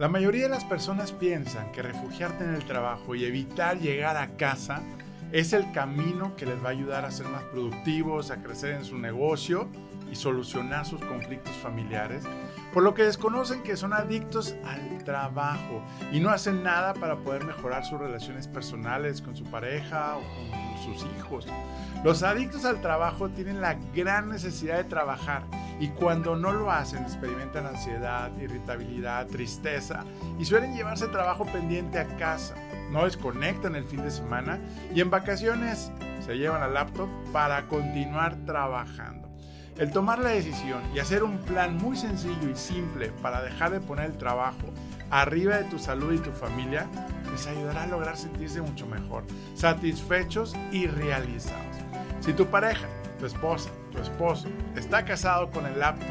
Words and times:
La 0.00 0.08
mayoría 0.08 0.44
de 0.44 0.48
las 0.48 0.64
personas 0.64 1.12
piensan 1.12 1.72
que 1.72 1.82
refugiarte 1.82 2.42
en 2.42 2.54
el 2.54 2.64
trabajo 2.64 3.14
y 3.14 3.26
evitar 3.26 3.78
llegar 3.78 4.16
a 4.16 4.28
casa 4.38 4.80
es 5.30 5.52
el 5.52 5.70
camino 5.72 6.34
que 6.36 6.46
les 6.46 6.64
va 6.64 6.68
a 6.68 6.70
ayudar 6.70 7.04
a 7.04 7.10
ser 7.10 7.26
más 7.26 7.42
productivos, 7.42 8.30
a 8.30 8.42
crecer 8.42 8.76
en 8.76 8.86
su 8.86 8.96
negocio 8.96 9.68
y 10.10 10.16
solucionar 10.16 10.86
sus 10.86 11.02
conflictos 11.02 11.54
familiares, 11.56 12.24
por 12.72 12.82
lo 12.82 12.94
que 12.94 13.02
desconocen 13.02 13.62
que 13.62 13.76
son 13.76 13.92
adictos 13.92 14.54
al 14.64 15.04
trabajo 15.04 15.82
y 16.10 16.20
no 16.20 16.30
hacen 16.30 16.62
nada 16.62 16.94
para 16.94 17.16
poder 17.16 17.44
mejorar 17.44 17.84
sus 17.84 18.00
relaciones 18.00 18.48
personales 18.48 19.20
con 19.20 19.36
su 19.36 19.44
pareja 19.44 20.16
o 20.16 20.20
con 20.22 20.69
sus 20.80 21.06
hijos. 21.16 21.46
Los 22.02 22.22
adictos 22.22 22.64
al 22.64 22.80
trabajo 22.80 23.28
tienen 23.28 23.60
la 23.60 23.74
gran 23.94 24.30
necesidad 24.30 24.78
de 24.78 24.84
trabajar 24.84 25.42
y 25.78 25.88
cuando 25.88 26.36
no 26.36 26.52
lo 26.52 26.70
hacen 26.70 27.02
experimentan 27.02 27.66
ansiedad, 27.66 28.30
irritabilidad, 28.38 29.26
tristeza 29.26 30.04
y 30.38 30.44
suelen 30.44 30.74
llevarse 30.74 31.08
trabajo 31.08 31.44
pendiente 31.44 31.98
a 31.98 32.06
casa. 32.16 32.54
No 32.90 33.04
desconectan 33.04 33.76
el 33.76 33.84
fin 33.84 34.02
de 34.02 34.10
semana 34.10 34.58
y 34.94 35.00
en 35.00 35.10
vacaciones 35.10 35.92
se 36.24 36.36
llevan 36.36 36.62
al 36.62 36.74
laptop 36.74 37.08
para 37.32 37.66
continuar 37.68 38.36
trabajando. 38.46 39.28
El 39.78 39.92
tomar 39.92 40.18
la 40.18 40.30
decisión 40.30 40.82
y 40.94 40.98
hacer 40.98 41.22
un 41.22 41.38
plan 41.38 41.76
muy 41.76 41.96
sencillo 41.96 42.50
y 42.50 42.56
simple 42.56 43.12
para 43.22 43.40
dejar 43.40 43.70
de 43.70 43.80
poner 43.80 44.06
el 44.06 44.18
trabajo 44.18 44.66
arriba 45.10 45.56
de 45.56 45.64
tu 45.64 45.78
salud 45.78 46.12
y 46.12 46.18
tu 46.18 46.32
familia 46.32 46.86
les 47.30 47.46
ayudará 47.46 47.84
a 47.84 47.86
lograr 47.86 48.16
sentirse 48.16 48.60
mucho 48.60 48.86
mejor, 48.86 49.24
satisfechos 49.54 50.54
y 50.72 50.86
realizados. 50.86 51.76
Si 52.20 52.32
tu 52.32 52.46
pareja 52.46 52.86
tu 53.20 53.26
esposa, 53.26 53.70
tu 53.92 53.98
esposo, 53.98 54.48
está 54.74 55.04
casado 55.04 55.50
con 55.50 55.66
el 55.66 55.78
laptop 55.78 56.08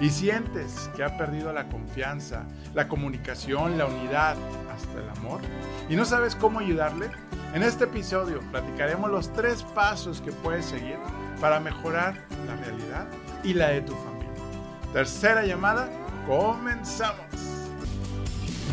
y 0.00 0.10
sientes 0.10 0.90
que 0.96 1.04
ha 1.04 1.16
perdido 1.16 1.52
la 1.52 1.68
confianza, 1.68 2.44
la 2.74 2.88
comunicación, 2.88 3.78
la 3.78 3.86
unidad, 3.86 4.36
hasta 4.74 5.00
el 5.00 5.08
amor, 5.10 5.40
y 5.88 5.96
no 5.96 6.04
sabes 6.04 6.34
cómo 6.34 6.60
ayudarle, 6.60 7.10
en 7.54 7.62
este 7.62 7.84
episodio 7.84 8.40
platicaremos 8.50 9.10
los 9.10 9.32
tres 9.32 9.62
pasos 9.62 10.20
que 10.20 10.32
puedes 10.32 10.64
seguir 10.64 10.96
para 11.40 11.60
mejorar 11.60 12.24
la 12.46 12.56
realidad 12.56 13.06
y 13.44 13.54
la 13.54 13.68
de 13.68 13.82
tu 13.82 13.94
familia. 13.94 14.30
Tercera 14.92 15.44
llamada, 15.44 15.88
comenzamos. 16.26 17.55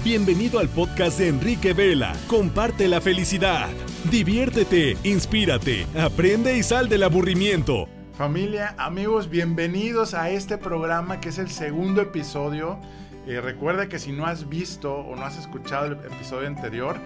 Bienvenido 0.01 0.59
al 0.59 0.67
podcast 0.67 1.17
de 1.17 1.29
Enrique 1.29 1.71
Vela. 1.71 2.13
Comparte 2.27 2.89
la 2.89 2.99
felicidad. 2.99 3.69
Diviértete, 4.11 4.97
inspírate, 5.05 5.85
aprende 5.97 6.57
y 6.57 6.63
sal 6.63 6.89
del 6.89 7.03
aburrimiento. 7.03 7.87
Familia, 8.17 8.75
amigos, 8.77 9.29
bienvenidos 9.29 10.13
a 10.13 10.29
este 10.29 10.57
programa 10.57 11.21
que 11.21 11.29
es 11.29 11.37
el 11.37 11.49
segundo 11.49 12.01
episodio. 12.01 12.79
Eh, 13.27 13.39
recuerda 13.39 13.87
que 13.87 13.97
si 13.97 14.11
no 14.11 14.25
has 14.25 14.49
visto 14.49 14.93
o 14.93 15.15
no 15.15 15.23
has 15.23 15.37
escuchado 15.37 15.85
el 15.85 15.93
episodio 15.93 16.47
anterior, 16.47 16.97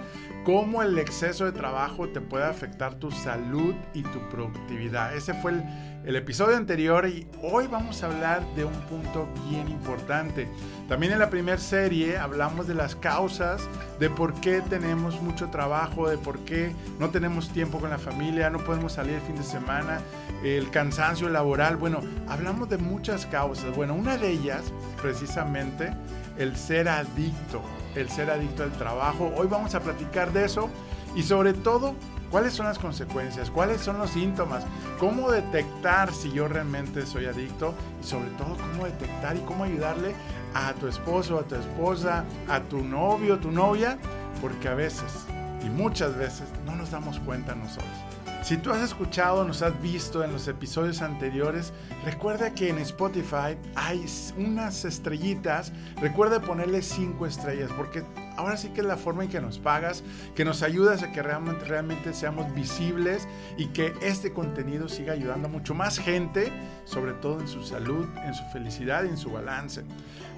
cómo 0.48 0.82
el 0.82 0.98
exceso 0.98 1.44
de 1.44 1.52
trabajo 1.52 2.08
te 2.08 2.22
puede 2.22 2.46
afectar 2.46 2.96
tu 2.96 3.12
salud 3.12 3.76
y 3.94 4.02
tu 4.04 4.30
productividad. 4.30 5.14
Ese 5.14 5.34
fue 5.34 5.52
el, 5.52 5.64
el 6.06 6.16
episodio 6.16 6.56
anterior 6.56 7.06
y 7.06 7.28
hoy 7.44 7.68
vamos 7.68 8.02
a 8.02 8.06
hablar 8.06 8.42
de 8.56 8.64
un 8.64 8.72
punto 8.84 9.28
bien 9.50 9.68
importante. 9.68 10.48
También 10.88 11.12
en 11.12 11.20
la 11.20 11.30
primera 11.30 11.58
serie 11.58 12.18
hablamos 12.18 12.66
de 12.66 12.76
las 12.76 12.96
causas, 12.96 13.68
de 14.00 14.10
por 14.10 14.36
qué 14.36 14.62
tenemos 14.62 15.22
mucho 15.22 15.50
trabajo, 15.50 16.08
de 16.08 16.18
por 16.18 16.40
qué 16.46 16.74
no 16.98 17.10
tenemos 17.10 17.50
tiempo 17.50 17.80
con 17.80 17.90
la 17.90 17.98
familia, 17.98 18.50
no 18.50 18.60
podemos 18.60 18.94
salir 18.94 19.16
el 19.16 19.22
fin 19.24 19.36
de 19.36 19.44
semana, 19.44 20.00
el 20.46 20.70
cansancio 20.70 21.28
laboral. 21.28 21.76
Bueno, 21.76 22.00
hablamos 22.30 22.70
de 22.70 22.78
muchas 22.78 23.26
causas. 23.26 23.76
Bueno, 23.76 23.96
una 23.96 24.16
de 24.16 24.30
ellas, 24.30 24.64
precisamente, 25.02 25.92
el 26.38 26.56
ser 26.56 26.90
adicto, 26.90 27.62
el 27.96 28.10
ser 28.10 28.30
adicto 28.30 28.64
al 28.64 28.72
trabajo. 28.72 29.32
Hoy 29.36 29.48
vamos 29.48 29.76
a 29.76 29.80
platicar 29.80 30.32
de 30.34 30.46
eso 30.46 30.70
y 31.16 31.24
sobre 31.24 31.54
todo 31.54 31.96
¿Cuáles 32.30 32.54
son 32.54 32.66
las 32.66 32.78
consecuencias? 32.78 33.50
¿Cuáles 33.50 33.80
son 33.82 34.00
los 34.00 34.10
síntomas? 34.10 34.66
¿Cómo 35.00 35.32
detectar 35.32 36.14
si 36.14 36.32
yo 36.32 36.48
realmente 36.48 37.06
soy 37.06 37.26
adicto? 37.26 37.74
Y 38.02 38.06
sobre 38.06 38.30
todo, 38.32 38.58
¿cómo 38.58 38.86
detectar 38.86 39.38
y 39.38 39.40
cómo 39.42 39.64
ayudarle 39.64 40.14
a 40.54 40.74
tu 40.74 40.88
esposo, 40.88 41.40
a 41.40 41.44
tu 41.44 41.56
esposa, 41.56 42.26
a 42.50 42.60
tu 42.60 42.84
novio, 42.84 43.40
tu 43.40 43.52
novia? 43.52 43.98
Porque 44.42 44.68
a 44.68 44.74
veces, 44.74 45.26
y 45.66 45.70
muchas 45.70 46.18
veces, 46.18 46.50
no 46.66 46.76
nos 46.76 46.92
damos 46.92 47.18
cuenta 47.20 47.56
nosotros. 47.56 48.07
Si 48.48 48.56
tú 48.56 48.72
has 48.72 48.82
escuchado, 48.82 49.44
nos 49.44 49.62
has 49.62 49.82
visto 49.82 50.24
en 50.24 50.32
los 50.32 50.48
episodios 50.48 51.02
anteriores, 51.02 51.74
recuerda 52.06 52.54
que 52.54 52.70
en 52.70 52.78
Spotify 52.78 53.58
hay 53.76 54.06
unas 54.38 54.86
estrellitas. 54.86 55.74
Recuerda 56.00 56.40
ponerle 56.40 56.82
cinco 56.82 57.26
estrellas 57.26 57.70
porque 57.76 58.06
ahora 58.38 58.56
sí 58.56 58.70
que 58.70 58.80
es 58.80 58.88
la 58.88 58.96
forma 58.96 59.26
en 59.26 59.30
que 59.30 59.42
nos 59.42 59.60
pagas, 59.60 60.02
que 60.34 60.46
nos 60.46 60.64
ayudas 60.64 61.04
a 61.04 61.12
que 61.12 61.22
realmente, 61.22 61.66
realmente 61.66 62.14
seamos 62.14 62.56
visibles 62.56 63.28
y 63.58 63.66
que 63.66 63.94
este 64.02 64.32
contenido 64.32 64.88
siga 64.88 65.12
ayudando 65.12 65.50
a 65.50 65.52
mucho 65.52 65.74
más 65.74 66.00
gente, 66.00 66.50
sobre 66.86 67.12
todo 67.16 67.42
en 67.42 67.50
su 67.50 67.64
salud, 67.64 68.08
en 68.24 68.34
su 68.34 68.46
felicidad 68.54 69.04
y 69.04 69.10
en 69.10 69.18
su 69.18 69.30
balance. 69.30 69.84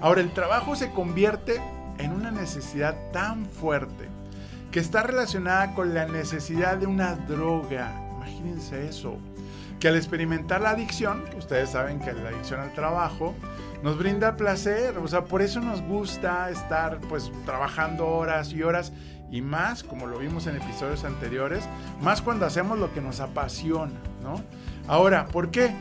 Ahora, 0.00 0.20
el 0.20 0.32
trabajo 0.32 0.74
se 0.74 0.90
convierte 0.90 1.62
en 1.98 2.10
una 2.10 2.32
necesidad 2.32 3.12
tan 3.12 3.46
fuerte 3.46 4.08
que 4.70 4.80
está 4.80 5.02
relacionada 5.02 5.74
con 5.74 5.94
la 5.94 6.06
necesidad 6.06 6.76
de 6.76 6.86
una 6.86 7.14
droga. 7.14 7.92
Imagínense 8.16 8.88
eso. 8.88 9.18
Que 9.78 9.88
al 9.88 9.96
experimentar 9.96 10.60
la 10.60 10.70
adicción, 10.70 11.24
ustedes 11.36 11.70
saben 11.70 12.00
que 12.00 12.12
la 12.12 12.28
adicción 12.28 12.60
al 12.60 12.72
trabajo 12.74 13.34
nos 13.82 13.96
brinda 13.96 14.36
placer, 14.36 14.98
o 14.98 15.08
sea, 15.08 15.24
por 15.24 15.40
eso 15.40 15.60
nos 15.60 15.80
gusta 15.80 16.50
estar 16.50 17.00
pues 17.08 17.32
trabajando 17.46 18.06
horas 18.06 18.52
y 18.52 18.62
horas 18.62 18.92
y 19.30 19.40
más, 19.40 19.82
como 19.82 20.06
lo 20.06 20.18
vimos 20.18 20.46
en 20.46 20.56
episodios 20.56 21.04
anteriores, 21.04 21.64
más 22.00 22.20
cuando 22.20 22.44
hacemos 22.44 22.78
lo 22.78 22.92
que 22.92 23.00
nos 23.00 23.20
apasiona, 23.20 23.98
¿no? 24.22 24.42
Ahora, 24.86 25.26
¿por 25.26 25.50
qué? 25.50 25.72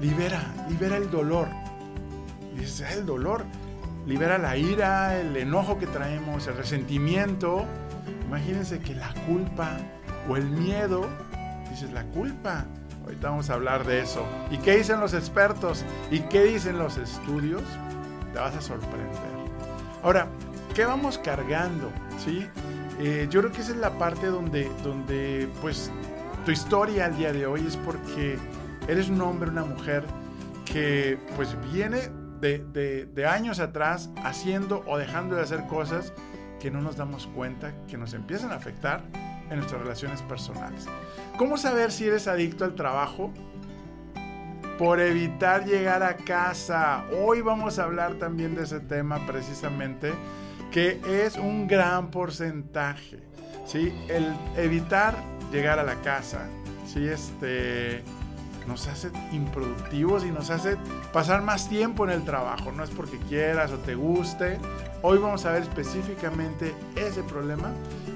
Libera, 0.00 0.40
libera 0.68 0.96
el 0.96 1.10
dolor. 1.10 1.48
Y 2.54 2.60
dices, 2.60 2.92
el 2.92 3.04
dolor 3.04 3.44
libera 4.06 4.38
la 4.38 4.56
ira, 4.56 5.18
el 5.18 5.36
enojo 5.36 5.78
que 5.78 5.86
traemos, 5.86 6.46
el 6.46 6.56
resentimiento, 6.56 7.64
Imagínense 8.26 8.78
que 8.80 8.94
la 8.94 9.12
culpa 9.26 9.76
o 10.28 10.36
el 10.36 10.46
miedo, 10.46 11.06
dices 11.70 11.92
la 11.92 12.04
culpa, 12.04 12.64
ahorita 13.04 13.30
vamos 13.30 13.50
a 13.50 13.54
hablar 13.54 13.84
de 13.84 14.00
eso. 14.00 14.24
¿Y 14.50 14.58
qué 14.58 14.76
dicen 14.76 15.00
los 15.00 15.14
expertos? 15.14 15.84
¿Y 16.10 16.20
qué 16.20 16.44
dicen 16.44 16.78
los 16.78 16.96
estudios? 16.96 17.62
Te 18.32 18.38
vas 18.38 18.56
a 18.56 18.60
sorprender. 18.60 19.10
Ahora, 20.02 20.26
¿qué 20.74 20.84
vamos 20.84 21.18
cargando? 21.18 21.90
¿Sí? 22.24 22.46
Eh, 23.00 23.26
yo 23.30 23.40
creo 23.40 23.52
que 23.52 23.60
esa 23.60 23.72
es 23.72 23.78
la 23.78 23.98
parte 23.98 24.26
donde, 24.26 24.70
donde, 24.82 25.48
pues, 25.60 25.90
tu 26.44 26.50
historia 26.50 27.06
al 27.06 27.16
día 27.16 27.32
de 27.32 27.46
hoy 27.46 27.64
es 27.66 27.76
porque 27.76 28.38
eres 28.88 29.08
un 29.08 29.20
hombre, 29.20 29.50
una 29.50 29.64
mujer 29.64 30.04
que, 30.64 31.18
pues, 31.36 31.56
viene 31.72 32.10
de, 32.40 33.06
de 33.06 33.26
años 33.26 33.58
atrás 33.58 34.10
haciendo 34.22 34.82
o 34.86 34.98
dejando 34.98 35.36
de 35.36 35.42
hacer 35.42 35.66
cosas 35.66 36.12
que 36.64 36.70
no 36.70 36.80
nos 36.80 36.96
damos 36.96 37.26
cuenta 37.26 37.74
que 37.86 37.98
nos 37.98 38.14
empiezan 38.14 38.50
a 38.50 38.54
afectar 38.54 39.02
en 39.50 39.58
nuestras 39.58 39.82
relaciones 39.82 40.22
personales. 40.22 40.86
¿Cómo 41.36 41.58
saber 41.58 41.92
si 41.92 42.06
eres 42.06 42.26
adicto 42.26 42.64
al 42.64 42.74
trabajo? 42.74 43.30
Por 44.78 44.98
evitar 44.98 45.66
llegar 45.66 46.02
a 46.02 46.16
casa. 46.16 47.04
Hoy 47.20 47.42
vamos 47.42 47.78
a 47.78 47.84
hablar 47.84 48.14
también 48.14 48.54
de 48.54 48.62
ese 48.62 48.80
tema 48.80 49.26
precisamente, 49.26 50.14
que 50.72 51.02
es 51.06 51.36
un 51.36 51.66
gran 51.66 52.10
porcentaje. 52.10 53.18
¿sí? 53.66 53.92
El 54.08 54.34
evitar 54.56 55.16
llegar 55.52 55.78
a 55.78 55.82
la 55.82 55.96
casa. 55.96 56.46
¿sí? 56.86 57.06
Este, 57.06 58.02
nos 58.66 58.86
hace 58.88 59.10
improductivos 59.32 60.24
y 60.24 60.30
nos 60.30 60.50
hace 60.50 60.76
pasar 61.12 61.42
más 61.42 61.68
tiempo 61.68 62.04
en 62.04 62.10
el 62.10 62.24
trabajo. 62.24 62.72
No 62.72 62.84
es 62.84 62.90
porque 62.90 63.18
quieras 63.18 63.70
o 63.72 63.78
te 63.78 63.94
guste. 63.94 64.58
Hoy 65.02 65.18
vamos 65.18 65.44
a 65.44 65.52
ver 65.52 65.62
específicamente 65.62 66.74
ese 66.96 67.22
problema 67.22 67.70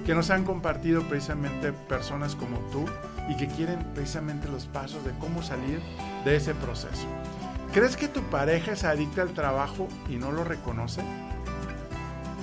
que 0.07 0.15
nos 0.15 0.31
han 0.31 0.45
compartido 0.45 1.03
precisamente 1.03 1.73
personas 1.73 2.35
como 2.35 2.59
tú 2.71 2.85
y 3.29 3.37
que 3.37 3.47
quieren 3.47 3.85
precisamente 3.95 4.49
los 4.49 4.67
pasos 4.67 5.05
de 5.05 5.13
cómo 5.19 5.43
salir 5.43 5.81
de 6.25 6.37
ese 6.37 6.55
proceso. 6.55 7.07
¿Crees 7.73 7.97
que 7.97 8.09
tu 8.09 8.23
pareja 8.23 8.73
es 8.73 8.85
adicta 8.85 9.21
al 9.23 9.35
trabajo 9.35 9.89
y 10.09 10.17
no 10.17 10.33
lo 10.33 10.45
reconoce? 10.45 11.03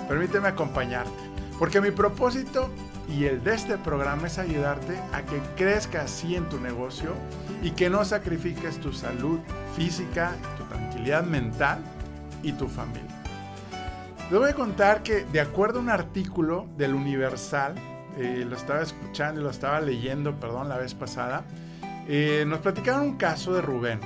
Permíteme 0.08 0.48
acompañarte, 0.48 1.12
porque 1.58 1.82
mi 1.82 1.90
propósito 1.90 2.70
y 3.08 3.26
el 3.26 3.44
de 3.44 3.54
este 3.54 3.78
programa 3.78 4.28
es 4.28 4.38
ayudarte 4.40 4.98
a 5.14 5.22
que 5.22 5.40
crezcas 5.56 6.06
así 6.06 6.36
en 6.36 6.50
tu 6.50 6.60
negocio 6.60 7.14
y 7.62 7.72
que 7.72 7.90
no 7.90 8.04
sacrifiques 8.04 8.80
tu 8.80 8.94
salud 8.94 9.40
física, 9.76 10.34
tu 10.58 10.64
tranquilidad 10.66 11.24
mental 11.24 11.80
y 12.42 12.52
tu 12.54 12.68
familia. 12.68 13.04
Te 14.30 14.36
voy 14.36 14.50
a 14.50 14.54
contar 14.54 15.04
que 15.04 15.24
de 15.26 15.40
acuerdo 15.40 15.80
a 15.80 15.82
un 15.84 15.90
artículo 15.90 16.68
del 16.78 16.96
Universal, 16.96 17.76
eh, 18.18 18.46
lo 18.48 18.56
estaba 18.56 18.82
escuchando 18.82 19.40
y 19.40 19.44
lo 19.44 19.50
estaba 19.52 19.80
leyendo, 19.82 20.40
perdón, 20.40 20.68
la 20.68 20.78
vez 20.78 20.96
pasada, 20.96 21.44
eh, 22.08 22.44
nos 22.48 22.60
platicaron 22.60 23.02
un 23.02 23.18
caso 23.18 23.54
de 23.54 23.62
Rubén. 23.62 24.00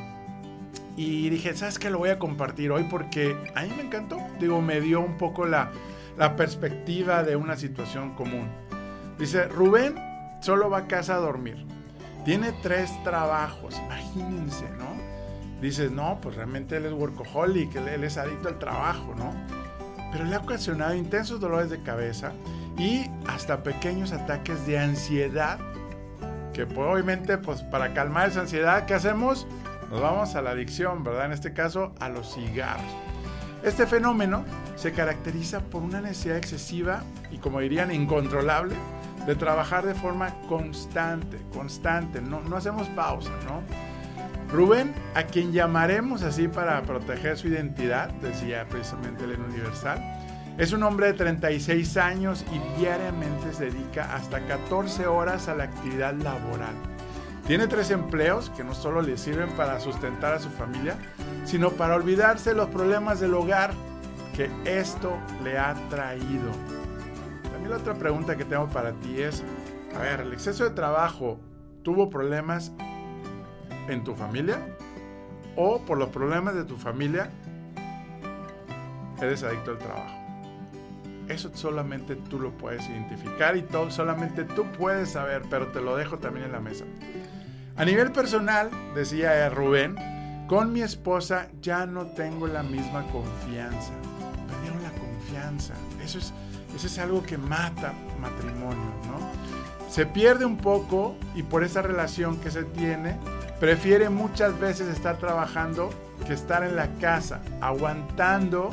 Y 0.97 1.29
dije, 1.29 1.55
¿sabes 1.55 1.79
qué? 1.79 1.89
Lo 1.89 1.99
voy 1.99 2.09
a 2.09 2.19
compartir 2.19 2.71
hoy 2.71 2.83
porque 2.89 3.37
a 3.55 3.63
mí 3.63 3.69
me 3.77 3.83
encantó. 3.83 4.17
Digo, 4.41 4.61
me 4.61 4.81
dio 4.81 4.99
un 4.99 5.17
poco 5.17 5.45
la, 5.45 5.71
la 6.17 6.35
perspectiva 6.35 7.23
de 7.23 7.37
una 7.37 7.55
situación 7.55 8.13
común. 8.15 8.49
Dice, 9.19 9.49
Rubén 9.49 9.95
solo 10.39 10.69
va 10.69 10.79
a 10.79 10.87
casa 10.87 11.15
a 11.15 11.17
dormir. 11.17 11.65
Tiene 12.23 12.53
tres 12.63 12.91
trabajos, 13.03 13.77
imagínense, 13.77 14.69
¿no? 14.77 14.87
Dices, 15.61 15.91
no, 15.91 16.19
pues 16.21 16.37
realmente 16.37 16.77
él 16.77 16.85
es 16.85 16.93
workaholic, 16.93 17.75
él, 17.75 18.03
es 18.05 18.17
adicto 18.17 18.47
al 18.47 18.59
trabajo, 18.59 19.13
¿no? 19.17 19.33
Pero 20.13 20.23
le 20.23 20.35
ha 20.35 20.39
ocasionado 20.39 20.95
intensos 20.95 21.41
dolores 21.41 21.69
de 21.69 21.83
cabeza 21.83 22.31
y 22.77 23.11
hasta 23.27 23.61
pequeños 23.61 24.13
ataques 24.13 24.65
de 24.65 24.79
ansiedad, 24.79 25.59
que 26.53 26.65
pues, 26.65 26.77
obviamente, 26.79 27.37
pues 27.37 27.61
para 27.63 27.93
calmar 27.93 28.29
esa 28.29 28.39
ansiedad, 28.39 28.85
¿qué 28.85 28.93
hacemos? 28.93 29.47
Nos 29.91 29.99
vamos 29.99 30.35
a 30.35 30.41
la 30.41 30.51
adicción, 30.51 31.03
¿verdad? 31.03 31.25
En 31.25 31.33
este 31.33 31.51
caso, 31.51 31.93
a 31.99 32.07
los 32.07 32.35
cigarros. 32.35 32.95
Este 33.63 33.85
fenómeno 33.85 34.45
se 34.77 34.93
caracteriza 34.93 35.59
por 35.59 35.81
una 35.81 35.99
necesidad 35.99 36.37
excesiva 36.37 37.03
y, 37.31 37.39
como 37.39 37.59
dirían, 37.59 37.91
incontrolable 37.91 38.75
de 39.25 39.35
trabajar 39.35 39.85
de 39.85 39.93
forma 39.93 40.33
constante, 40.47 41.39
constante, 41.53 42.21
no, 42.21 42.41
no 42.41 42.55
hacemos 42.55 42.87
pausa, 42.89 43.31
¿no? 43.45 43.61
Rubén, 44.51 44.93
a 45.13 45.23
quien 45.23 45.51
llamaremos 45.51 46.23
así 46.23 46.47
para 46.47 46.81
proteger 46.81 47.37
su 47.37 47.47
identidad, 47.47 48.09
decía 48.13 48.65
precisamente 48.67 49.23
el 49.25 49.39
Universal, 49.39 50.01
es 50.57 50.73
un 50.73 50.83
hombre 50.83 51.07
de 51.07 51.13
36 51.13 51.97
años 51.97 52.43
y 52.51 52.79
diariamente 52.79 53.53
se 53.53 53.65
dedica 53.65 54.13
hasta 54.15 54.41
14 54.41 55.07
horas 55.07 55.47
a 55.47 55.55
la 55.55 55.65
actividad 55.65 56.13
laboral. 56.15 56.73
Tiene 57.47 57.67
tres 57.67 57.91
empleos 57.91 58.49
que 58.49 58.63
no 58.63 58.75
solo 58.75 59.01
le 59.01 59.17
sirven 59.17 59.49
para 59.51 59.79
sustentar 59.79 60.33
a 60.33 60.39
su 60.39 60.49
familia, 60.49 60.95
sino 61.45 61.71
para 61.71 61.95
olvidarse 61.95 62.53
los 62.53 62.69
problemas 62.69 63.19
del 63.19 63.35
hogar 63.35 63.71
que 64.35 64.49
esto 64.65 65.17
le 65.43 65.57
ha 65.57 65.75
traído. 65.89 66.78
La 67.69 67.77
otra 67.77 67.93
pregunta 67.93 68.35
que 68.35 68.45
tengo 68.45 68.67
para 68.67 68.93
ti 68.93 69.21
es, 69.21 69.43
a 69.95 69.99
ver, 69.99 70.21
¿el 70.21 70.33
exceso 70.33 70.63
de 70.63 70.71
trabajo 70.71 71.39
tuvo 71.83 72.09
problemas 72.09 72.71
en 73.87 74.03
tu 74.03 74.15
familia? 74.15 74.57
¿O 75.55 75.79
por 75.85 75.99
los 75.99 76.09
problemas 76.09 76.55
de 76.55 76.63
tu 76.63 76.77
familia 76.77 77.29
eres 79.21 79.43
adicto 79.43 79.69
al 79.69 79.77
trabajo? 79.77 80.15
Eso 81.27 81.51
solamente 81.53 82.15
tú 82.15 82.39
lo 82.39 82.57
puedes 82.57 82.89
identificar 82.89 83.55
y 83.55 83.61
todo, 83.61 83.91
solamente 83.91 84.45
tú 84.45 84.65
puedes 84.71 85.11
saber, 85.11 85.43
pero 85.47 85.67
te 85.67 85.79
lo 85.79 85.95
dejo 85.95 86.17
también 86.17 86.47
en 86.47 86.53
la 86.53 86.59
mesa. 86.59 86.85
A 87.75 87.85
nivel 87.85 88.11
personal, 88.11 88.71
decía 88.95 89.47
Rubén, 89.49 89.95
con 90.47 90.73
mi 90.73 90.81
esposa 90.81 91.49
ya 91.61 91.85
no 91.85 92.07
tengo 92.07 92.47
la 92.47 92.63
misma 92.63 93.05
confianza. 93.11 93.93
Perdieron 94.47 94.81
la 94.81 94.91
confianza. 94.91 95.75
Eso 96.03 96.17
es, 96.17 96.33
eso 96.75 96.87
es 96.87 96.99
algo 96.99 97.23
que 97.23 97.37
mata 97.37 97.93
matrimonio, 98.21 98.91
¿no? 99.07 99.89
Se 99.89 100.05
pierde 100.05 100.45
un 100.45 100.57
poco 100.57 101.15
y 101.35 101.43
por 101.43 101.63
esa 101.63 101.81
relación 101.81 102.37
que 102.37 102.51
se 102.51 102.63
tiene, 102.63 103.17
prefiere 103.59 104.09
muchas 104.09 104.57
veces 104.59 104.87
estar 104.87 105.17
trabajando 105.17 105.89
que 106.25 106.33
estar 106.33 106.63
en 106.63 106.75
la 106.75 106.87
casa, 106.99 107.39
aguantando 107.61 108.69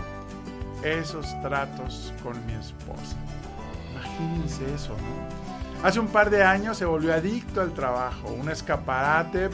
esos 0.82 1.26
tratos 1.40 2.12
con 2.22 2.44
mi 2.46 2.52
esposa. 2.52 3.16
Imagínense 3.92 4.74
eso, 4.74 4.90
¿no? 4.90 5.86
Hace 5.86 6.00
un 6.00 6.08
par 6.08 6.30
de 6.30 6.42
años 6.42 6.78
se 6.78 6.84
volvió 6.84 7.14
adicto 7.14 7.60
al 7.60 7.72
trabajo, 7.72 8.28
un 8.28 8.48
escaparate, 8.48 9.50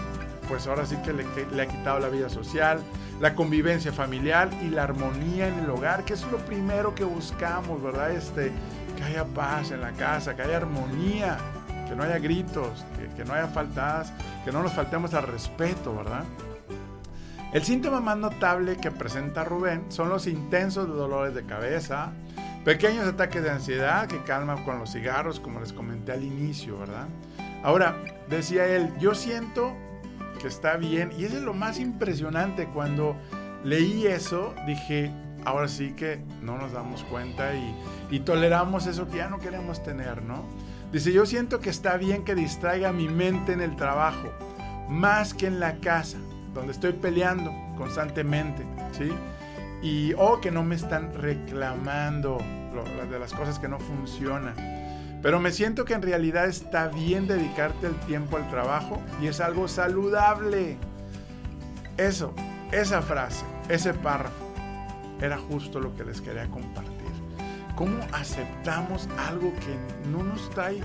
pues 0.49 0.67
ahora 0.67 0.87
sí 0.87 0.97
que 1.05 1.13
le, 1.13 1.25
ha 1.63 1.67
quitado 1.67 1.99
la 1.99 2.09
vida 2.09 2.29
social, 2.29 2.81
la 3.21 3.35
convivencia 3.35 3.93
familiar 3.93 4.51
y 4.63 4.69
la 4.69 4.85
armonía 4.85 5.49
en 5.49 5.61
el 5.61 5.71
hogar, 5.71 6.05
que 6.05 6.15
es 6.15 6.23
lo 6.31 6.39
primero 6.39 6.95
que 6.95 7.05
buscamos, 7.05 7.83
¿verdad? 7.83 8.11
Este, 8.13 8.53
que 8.97 9.05
haya 9.05 9.25
paz 9.25 9.71
en 9.71 9.81
la 9.81 9.93
casa, 9.93 10.35
que 10.35 10.43
haya 10.43 10.57
armonía, 10.59 11.39
que 11.89 11.95
no 11.95 12.03
haya 12.03 12.19
gritos, 12.19 12.85
que, 13.17 13.25
no 13.25 13.35
haya 13.35 13.49
faltadas, 13.49 14.13
que 14.45 14.53
no 14.53 14.63
nos 14.63 14.73
faltemos 14.73 15.15
al 15.15 15.25
respeto, 15.25 15.95
¿verdad? 15.95 16.25
El 17.53 17.63
síntoma 17.65 18.01
más 18.01 18.17
notable 18.17 18.79
que 18.79 18.91
presenta 18.91 19.45
Rubén 19.45 19.85
son 19.91 20.09
los 20.09 20.27
intensos 20.27 20.89
dolores 20.89 21.35
de 21.35 21.45
cabeza, 21.45 22.13
pequeños 22.65 23.07
ataques 23.07 23.43
de 23.43 23.51
ansiedad 23.51 24.07
que 24.07 24.23
calman 24.23 24.65
con 24.65 24.79
los 24.79 24.91
cigarros, 24.91 25.39
como 25.39 25.61
les 25.61 25.73
comenté 25.73 26.13
al 26.13 26.25
inicio, 26.25 26.79
¿verdad? 26.79 27.09
Ahora, 27.63 27.97
decía 28.29 28.67
él, 28.67 28.93
yo 28.99 29.15
siento 29.15 29.77
que 30.43 30.49
está 30.49 30.77
bien, 30.77 31.13
y 31.17 31.25
eso 31.25 31.37
es 31.37 31.43
lo 31.43 31.55
más 31.55 31.79
impresionante, 31.79 32.67
cuando 32.67 33.17
leí 33.65 34.07
eso, 34.07 34.53
dije, 34.67 35.13
ahora 35.45 35.69
sí 35.69 35.93
que 35.93 36.21
no 36.43 36.59
nos 36.59 36.73
damos 36.73 37.05
cuenta 37.05 37.53
y, 37.55 38.21
toleramos 38.21 38.87
eso 38.87 39.09
que 39.09 39.19
ya 39.19 39.29
no 39.29 39.39
queremos 39.39 39.83
tener, 39.83 40.23
¿no? 40.23 40.45
Dice, 40.93 41.13
yo 41.13 41.25
siento 41.25 41.61
que 41.61 41.71
está 41.71 41.97
bien 41.97 42.25
que 42.25 42.35
distraiga 42.35 42.93
mi 42.93 43.09
mente 43.09 43.53
en 43.53 43.63
el 43.63 43.77
trabajo, 43.77 44.31
más 44.89 45.33
que 45.33 45.47
en 45.47 45.59
la 45.61 45.77
casa 45.77 46.19
donde 46.53 46.73
estoy 46.73 46.93
peleando 46.93 47.53
constantemente, 47.79 48.67
¿sí? 48.93 49.11
Y 49.83 50.13
o 50.19 50.41
que 50.41 50.51
no 50.51 50.63
me 50.63 50.75
están 50.75 51.15
reclamando 51.15 52.39
de 53.11 53.19
las 53.19 53.33
cosas 53.33 53.59
que 53.59 53.69
no 53.69 53.79
funcionan. 53.79 54.55
Pero 55.23 55.39
me 55.39 55.53
siento 55.53 55.85
que 55.85 55.95
en 55.95 56.03
realidad 56.03 56.47
está 56.47 56.89
bien 56.89 57.27
dedicarte 57.27 57.87
el 57.87 57.95
tiempo 58.01 58.37
al 58.37 58.49
trabajo 58.51 59.01
y 59.21 59.29
es 59.29 59.41
algo 59.41 59.69
saludable. 59.69 60.77
Eso, 61.97 62.35
esa 62.73 63.03
frase, 63.03 63.45
ese 63.69 63.95
párrafo, 63.95 64.53
era 65.21 65.39
justo 65.39 65.79
lo 65.79 65.95
que 65.95 66.05
les 66.05 66.21
quería 66.21 66.49
compartir. 66.49 66.93
¿Cómo 67.77 68.05
aceptamos 68.13 69.09
algo 69.29 69.53
que 69.55 70.09
no 70.11 70.23
nos 70.23 70.51
trae 70.51 70.81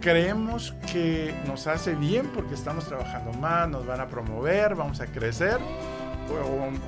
creemos 0.00 0.72
que 0.92 1.34
nos 1.48 1.66
hace 1.66 1.96
bien 1.96 2.30
porque 2.32 2.54
estamos 2.54 2.86
trabajando 2.86 3.32
más, 3.32 3.68
nos 3.68 3.84
van 3.84 4.00
a 4.00 4.06
promover, 4.06 4.76
vamos 4.76 5.00
a 5.00 5.06
crecer 5.06 5.58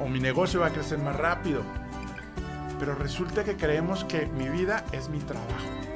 o, 0.01 0.09
mi 0.09 0.21
negocio 0.21 0.61
va 0.61 0.69
a 0.69 0.71
crecer 0.71 0.99
más 0.99 1.17
rápido. 1.17 1.63
Pero 2.79 2.95
resulta 2.95 3.45
que 3.45 3.57
creemos 3.57 4.05
que 4.05 4.27
mi 4.27 4.49
vida 4.49 4.85
es 4.93 5.09
mi 5.09 5.19
trabajo. 5.19 5.88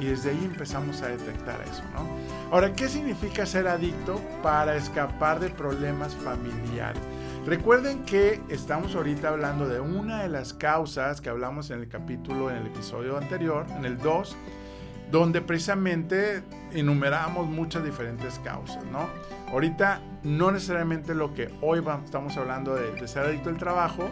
Y 0.00 0.06
desde 0.06 0.30
ahí 0.30 0.44
empezamos 0.44 1.02
a 1.02 1.08
detectar 1.08 1.60
eso, 1.62 1.82
¿no? 1.94 2.06
Ahora, 2.50 2.72
¿qué 2.72 2.88
significa 2.88 3.46
ser 3.46 3.68
adicto 3.68 4.20
para 4.42 4.76
escapar 4.76 5.38
de 5.40 5.50
problemas 5.50 6.14
familiares? 6.14 7.00
Recuerden 7.46 8.04
que 8.04 8.40
estamos 8.48 8.94
ahorita 8.94 9.28
hablando 9.28 9.68
de 9.68 9.80
una 9.80 10.22
de 10.22 10.28
las 10.28 10.54
causas 10.54 11.20
que 11.20 11.28
hablamos 11.28 11.70
en 11.70 11.80
el 11.80 11.88
capítulo, 11.88 12.50
en 12.50 12.56
el 12.58 12.66
episodio 12.68 13.16
anterior, 13.16 13.66
en 13.76 13.84
el 13.84 13.98
2, 13.98 14.36
donde 15.10 15.40
precisamente 15.40 16.42
enumeramos 16.72 17.48
muchas 17.48 17.84
diferentes 17.84 18.38
causas, 18.38 18.84
¿no? 18.86 19.08
Ahorita 19.52 20.00
no 20.22 20.50
necesariamente 20.50 21.14
lo 21.14 21.34
que 21.34 21.50
hoy 21.60 21.84
estamos 22.04 22.36
hablando 22.36 22.74
de, 22.74 23.06
ser 23.06 23.24
adicto 23.24 23.50
al 23.50 23.58
trabajo 23.58 24.08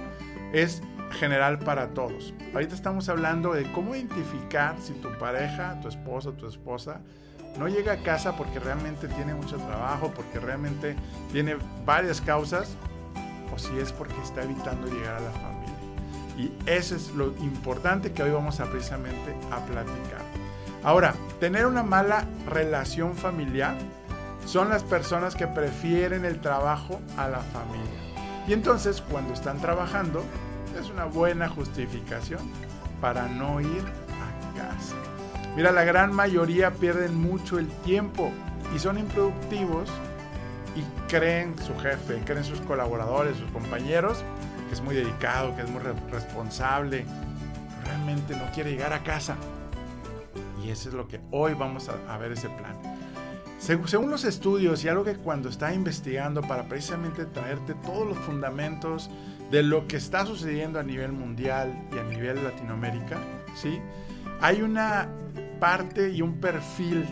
es 0.52 0.82
general 1.10 1.58
para 1.58 1.88
todos. 1.88 2.34
Ahorita 2.54 2.74
estamos 2.74 3.08
hablando 3.08 3.52
de 3.52 3.70
cómo 3.72 3.94
identificar 3.94 4.76
si 4.80 4.92
tu 4.94 5.10
pareja, 5.18 5.78
tu 5.80 5.88
esposo, 5.88 6.32
tu 6.32 6.46
esposa 6.46 7.00
no 7.58 7.68
llega 7.68 7.92
a 7.92 8.02
casa 8.02 8.36
porque 8.36 8.58
realmente 8.58 9.08
tiene 9.08 9.34
mucho 9.34 9.56
trabajo, 9.56 10.12
porque 10.14 10.38
realmente 10.38 10.96
tiene 11.32 11.56
varias 11.84 12.20
causas, 12.20 12.76
o 13.52 13.58
si 13.58 13.76
es 13.78 13.92
porque 13.92 14.14
está 14.22 14.42
evitando 14.42 14.86
llegar 14.86 15.16
a 15.16 15.20
la 15.20 15.30
familia. 15.32 15.74
Y 16.38 16.52
eso 16.66 16.94
es 16.94 17.10
lo 17.10 17.36
importante 17.38 18.12
que 18.12 18.22
hoy 18.22 18.30
vamos 18.30 18.60
a 18.60 18.66
precisamente 18.66 19.34
a 19.50 19.58
platicar. 19.66 20.22
Ahora, 20.82 21.14
tener 21.40 21.66
una 21.66 21.82
mala 21.82 22.24
relación 22.48 23.14
familiar 23.14 23.74
son 24.46 24.70
las 24.70 24.82
personas 24.82 25.34
que 25.34 25.46
prefieren 25.46 26.24
el 26.24 26.40
trabajo 26.40 27.00
a 27.18 27.28
la 27.28 27.40
familia. 27.40 28.00
Y 28.48 28.54
entonces, 28.54 29.02
cuando 29.02 29.34
están 29.34 29.58
trabajando, 29.60 30.24
es 30.78 30.90
una 30.90 31.04
buena 31.04 31.48
justificación 31.48 32.40
para 33.00 33.28
no 33.28 33.60
ir 33.60 33.82
a 33.82 34.56
casa. 34.56 34.94
Mira, 35.56 35.72
la 35.72 35.84
gran 35.84 36.12
mayoría 36.12 36.70
pierden 36.72 37.14
mucho 37.14 37.58
el 37.58 37.68
tiempo 37.68 38.30
y 38.74 38.78
son 38.78 38.98
improductivos 38.98 39.90
y 40.76 41.10
creen 41.10 41.58
su 41.58 41.76
jefe, 41.78 42.20
creen 42.24 42.44
sus 42.44 42.60
colaboradores, 42.60 43.36
sus 43.36 43.50
compañeros, 43.50 44.22
que 44.68 44.74
es 44.74 44.80
muy 44.80 44.94
dedicado, 44.94 45.56
que 45.56 45.62
es 45.62 45.70
muy 45.70 45.82
responsable, 46.10 47.04
realmente 47.84 48.36
no 48.36 48.44
quiere 48.52 48.70
llegar 48.70 48.92
a 48.92 49.02
casa 49.02 49.36
y 50.64 50.70
eso 50.70 50.88
es 50.88 50.94
lo 50.94 51.08
que 51.08 51.20
hoy 51.30 51.54
vamos 51.54 51.88
a, 51.88 52.18
ver 52.18 52.32
ese 52.32 52.48
plan. 52.48 52.76
Según 53.58 54.10
los 54.10 54.24
estudios 54.24 54.84
y 54.84 54.88
algo 54.88 55.04
que 55.04 55.16
cuando 55.16 55.48
está 55.48 55.74
investigando 55.74 56.40
para 56.42 56.64
precisamente 56.64 57.26
traerte 57.26 57.74
todos 57.74 58.08
los 58.08 58.18
fundamentos 58.18 59.10
de 59.50 59.62
lo 59.62 59.86
que 59.86 59.96
está 59.96 60.24
sucediendo 60.26 60.78
a 60.78 60.82
nivel 60.82 61.12
mundial 61.12 61.72
y 61.92 61.98
a 61.98 62.04
nivel 62.04 62.42
Latinoamérica, 62.44 63.18
¿sí? 63.54 63.80
Hay 64.40 64.62
una 64.62 65.08
parte 65.58 66.10
y 66.10 66.22
un 66.22 66.40
perfil 66.40 67.04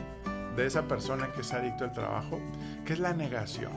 de 0.57 0.66
esa 0.66 0.83
persona 0.83 1.30
que 1.33 1.42
es 1.42 1.52
adicto 1.52 1.85
al 1.85 1.92
trabajo, 1.92 2.40
que 2.85 2.95
es 2.95 2.99
la 2.99 3.12
negación. 3.12 3.73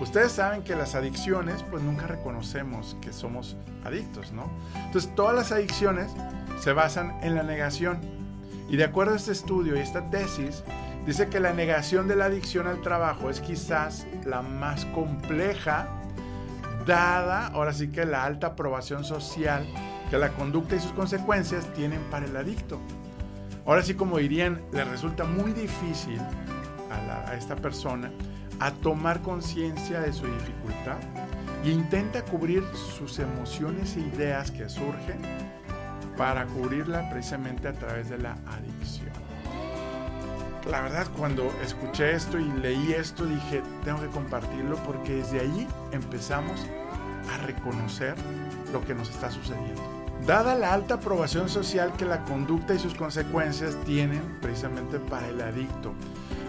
Ustedes 0.00 0.32
saben 0.32 0.64
que 0.64 0.74
las 0.74 0.94
adicciones, 0.94 1.62
pues 1.70 1.82
nunca 1.82 2.06
reconocemos 2.06 2.96
que 3.00 3.12
somos 3.12 3.56
adictos, 3.84 4.32
¿no? 4.32 4.50
Entonces, 4.74 5.14
todas 5.14 5.34
las 5.34 5.52
adicciones 5.52 6.10
se 6.60 6.72
basan 6.72 7.18
en 7.22 7.36
la 7.36 7.44
negación. 7.44 8.00
Y 8.68 8.76
de 8.76 8.84
acuerdo 8.84 9.12
a 9.12 9.16
este 9.16 9.32
estudio 9.32 9.76
y 9.76 9.78
esta 9.78 10.10
tesis, 10.10 10.64
dice 11.06 11.28
que 11.28 11.38
la 11.38 11.52
negación 11.52 12.08
de 12.08 12.16
la 12.16 12.24
adicción 12.24 12.66
al 12.66 12.80
trabajo 12.80 13.30
es 13.30 13.40
quizás 13.40 14.06
la 14.24 14.42
más 14.42 14.86
compleja, 14.86 16.01
dada 16.86 17.48
ahora 17.48 17.72
sí 17.72 17.88
que 17.88 18.04
la 18.04 18.24
alta 18.24 18.48
aprobación 18.48 19.04
social 19.04 19.66
que 20.12 20.18
la 20.18 20.28
conducta 20.34 20.76
y 20.76 20.78
sus 20.78 20.92
consecuencias 20.92 21.72
tienen 21.72 22.02
para 22.10 22.26
el 22.26 22.36
adicto. 22.36 22.78
Ahora 23.64 23.82
sí, 23.82 23.94
como 23.94 24.18
dirían, 24.18 24.60
le 24.70 24.84
resulta 24.84 25.24
muy 25.24 25.52
difícil 25.52 26.20
a, 26.90 27.34
esta 27.34 27.56
persona 27.56 28.12
a 28.60 28.72
tomar 28.72 29.22
conciencia 29.22 30.00
de 30.00 30.12
su 30.12 30.26
dificultad 30.26 30.98
y 31.64 31.70
intenta 31.70 32.22
cubrir 32.26 32.62
sus 32.98 33.18
emociones 33.20 33.96
e 33.96 34.00
ideas 34.00 34.50
que 34.50 34.68
surgen 34.68 35.18
para 36.18 36.44
cubrirla 36.44 37.08
precisamente 37.08 37.68
a 37.68 37.72
través 37.72 38.10
de 38.10 38.18
la 38.18 38.32
adicción. 38.32 39.31
La 40.70 40.80
verdad, 40.80 41.06
cuando 41.16 41.52
escuché 41.62 42.12
esto 42.12 42.38
y 42.38 42.44
leí 42.44 42.92
esto, 42.92 43.26
dije, 43.26 43.62
tengo 43.84 44.00
que 44.00 44.08
compartirlo 44.08 44.76
porque 44.84 45.14
desde 45.14 45.40
ahí 45.40 45.66
empezamos 45.90 46.66
a 47.32 47.38
reconocer 47.38 48.14
lo 48.72 48.84
que 48.84 48.94
nos 48.94 49.10
está 49.10 49.30
sucediendo. 49.30 49.82
Dada 50.26 50.54
la 50.54 50.72
alta 50.72 50.94
aprobación 50.94 51.48
social 51.48 51.92
que 51.96 52.04
la 52.04 52.22
conducta 52.24 52.74
y 52.74 52.78
sus 52.78 52.94
consecuencias 52.94 53.76
tienen 53.84 54.22
precisamente 54.40 55.00
para 55.00 55.28
el 55.28 55.40
adicto, 55.40 55.94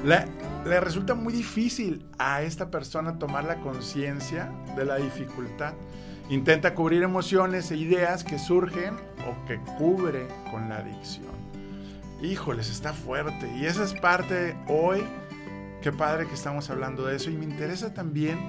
le 0.04 0.80
resulta 0.80 1.16
muy 1.16 1.34
difícil 1.34 2.06
a 2.20 2.44
esta 2.44 2.70
persona 2.70 3.18
tomar 3.18 3.46
la 3.46 3.56
conciencia 3.62 4.52
de 4.76 4.86
la 4.86 4.98
dificultad. 4.98 5.74
Intenta 6.30 6.76
cubrir 6.76 7.04
emociones 7.04 7.72
e 7.72 7.78
ideas 7.78 8.24
que 8.24 8.38
surgen 8.38 8.96
o 9.28 9.46
que 9.48 9.60
cubre 9.78 10.28
con 10.52 10.70
la 10.70 10.78
adicción. 10.78 11.43
Híjoles, 12.24 12.70
está 12.70 12.94
fuerte. 12.94 13.54
Y 13.54 13.66
esa 13.66 13.84
es 13.84 13.94
parte 13.94 14.56
hoy. 14.70 15.04
Qué 15.82 15.92
padre 15.92 16.26
que 16.26 16.34
estamos 16.34 16.70
hablando 16.70 17.06
de 17.06 17.18
eso. 17.18 17.30
Y 17.30 17.36
me 17.36 17.44
interesa 17.44 17.94
también 17.94 18.40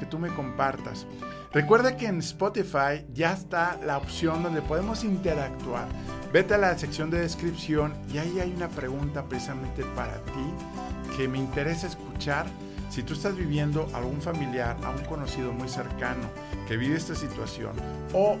que 0.00 0.06
tú 0.06 0.18
me 0.18 0.30
compartas. 0.30 1.06
Recuerda 1.52 1.96
que 1.96 2.06
en 2.06 2.18
Spotify 2.18 3.06
ya 3.14 3.32
está 3.32 3.78
la 3.86 3.98
opción 3.98 4.42
donde 4.42 4.62
podemos 4.62 5.04
interactuar. 5.04 5.86
Vete 6.32 6.54
a 6.54 6.58
la 6.58 6.76
sección 6.76 7.08
de 7.10 7.20
descripción 7.20 7.92
y 8.12 8.18
ahí 8.18 8.40
hay 8.40 8.52
una 8.52 8.68
pregunta 8.68 9.24
precisamente 9.24 9.84
para 9.94 10.16
ti 10.24 11.16
que 11.16 11.28
me 11.28 11.38
interesa 11.38 11.86
escuchar. 11.86 12.46
Si 12.88 13.04
tú 13.04 13.14
estás 13.14 13.36
viviendo 13.36 13.88
algún 13.94 14.20
familiar, 14.20 14.76
a 14.82 14.90
un 14.90 15.04
conocido 15.04 15.52
muy 15.52 15.68
cercano 15.68 16.28
que 16.66 16.76
vive 16.76 16.96
esta 16.96 17.14
situación 17.14 17.72
o 18.12 18.36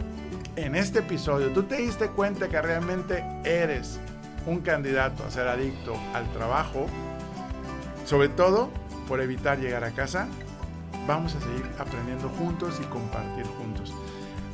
en 0.56 0.74
este 0.74 0.98
episodio 0.98 1.52
tú 1.52 1.62
te 1.62 1.76
diste 1.76 2.08
cuenta 2.08 2.48
que 2.48 2.60
realmente 2.60 3.24
eres 3.44 4.00
un 4.46 4.60
candidato 4.60 5.24
a 5.24 5.30
ser 5.30 5.48
adicto 5.48 5.94
al 6.14 6.30
trabajo, 6.32 6.86
sobre 8.04 8.28
todo 8.28 8.70
por 9.08 9.20
evitar 9.20 9.58
llegar 9.58 9.84
a 9.84 9.90
casa, 9.90 10.28
vamos 11.06 11.34
a 11.34 11.40
seguir 11.40 11.64
aprendiendo 11.78 12.28
juntos 12.28 12.80
y 12.80 12.84
compartir 12.84 13.44
juntos. 13.58 13.92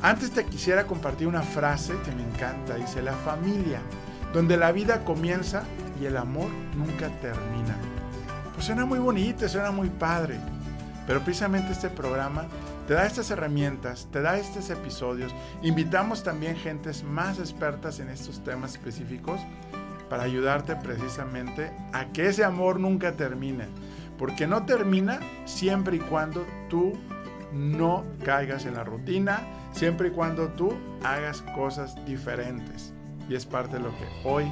Antes 0.01 0.31
te 0.31 0.45
quisiera 0.45 0.85
compartir 0.85 1.27
una 1.27 1.41
frase 1.41 1.93
que 2.05 2.11
me 2.11 2.23
encanta. 2.23 2.75
Dice, 2.75 3.01
la 3.01 3.13
familia, 3.13 3.79
donde 4.33 4.57
la 4.57 4.71
vida 4.71 5.03
comienza 5.03 5.63
y 5.99 6.05
el 6.05 6.17
amor 6.17 6.49
nunca 6.75 7.09
termina. 7.19 7.75
Pues 8.53 8.65
suena 8.65 8.85
muy 8.85 8.99
bonito, 8.99 9.47
suena 9.49 9.71
muy 9.71 9.89
padre. 9.89 10.39
Pero 11.07 11.21
precisamente 11.21 11.71
este 11.71 11.89
programa 11.89 12.45
te 12.87 12.93
da 12.93 13.05
estas 13.05 13.31
herramientas, 13.31 14.07
te 14.11 14.21
da 14.21 14.37
estos 14.37 14.69
episodios. 14.69 15.33
Invitamos 15.63 16.23
también 16.23 16.55
gentes 16.55 17.03
más 17.03 17.39
expertas 17.39 17.99
en 17.99 18.09
estos 18.09 18.43
temas 18.43 18.73
específicos 18.73 19.39
para 20.09 20.23
ayudarte 20.23 20.75
precisamente 20.75 21.71
a 21.93 22.05
que 22.07 22.27
ese 22.27 22.43
amor 22.43 22.79
nunca 22.79 23.13
termine. 23.13 23.65
Porque 24.17 24.47
no 24.47 24.65
termina 24.65 25.19
siempre 25.45 25.97
y 25.97 25.99
cuando 25.99 26.45
tú 26.69 26.93
no 27.53 28.03
caigas 28.23 28.65
en 28.65 28.75
la 28.75 28.83
rutina, 28.83 29.41
siempre 29.71 30.09
y 30.09 30.11
cuando 30.11 30.49
tú 30.49 30.73
hagas 31.03 31.41
cosas 31.55 31.95
diferentes. 32.05 32.93
Y 33.29 33.35
es 33.35 33.45
parte 33.45 33.77
de 33.77 33.83
lo 33.83 33.89
que 33.91 34.07
hoy 34.23 34.45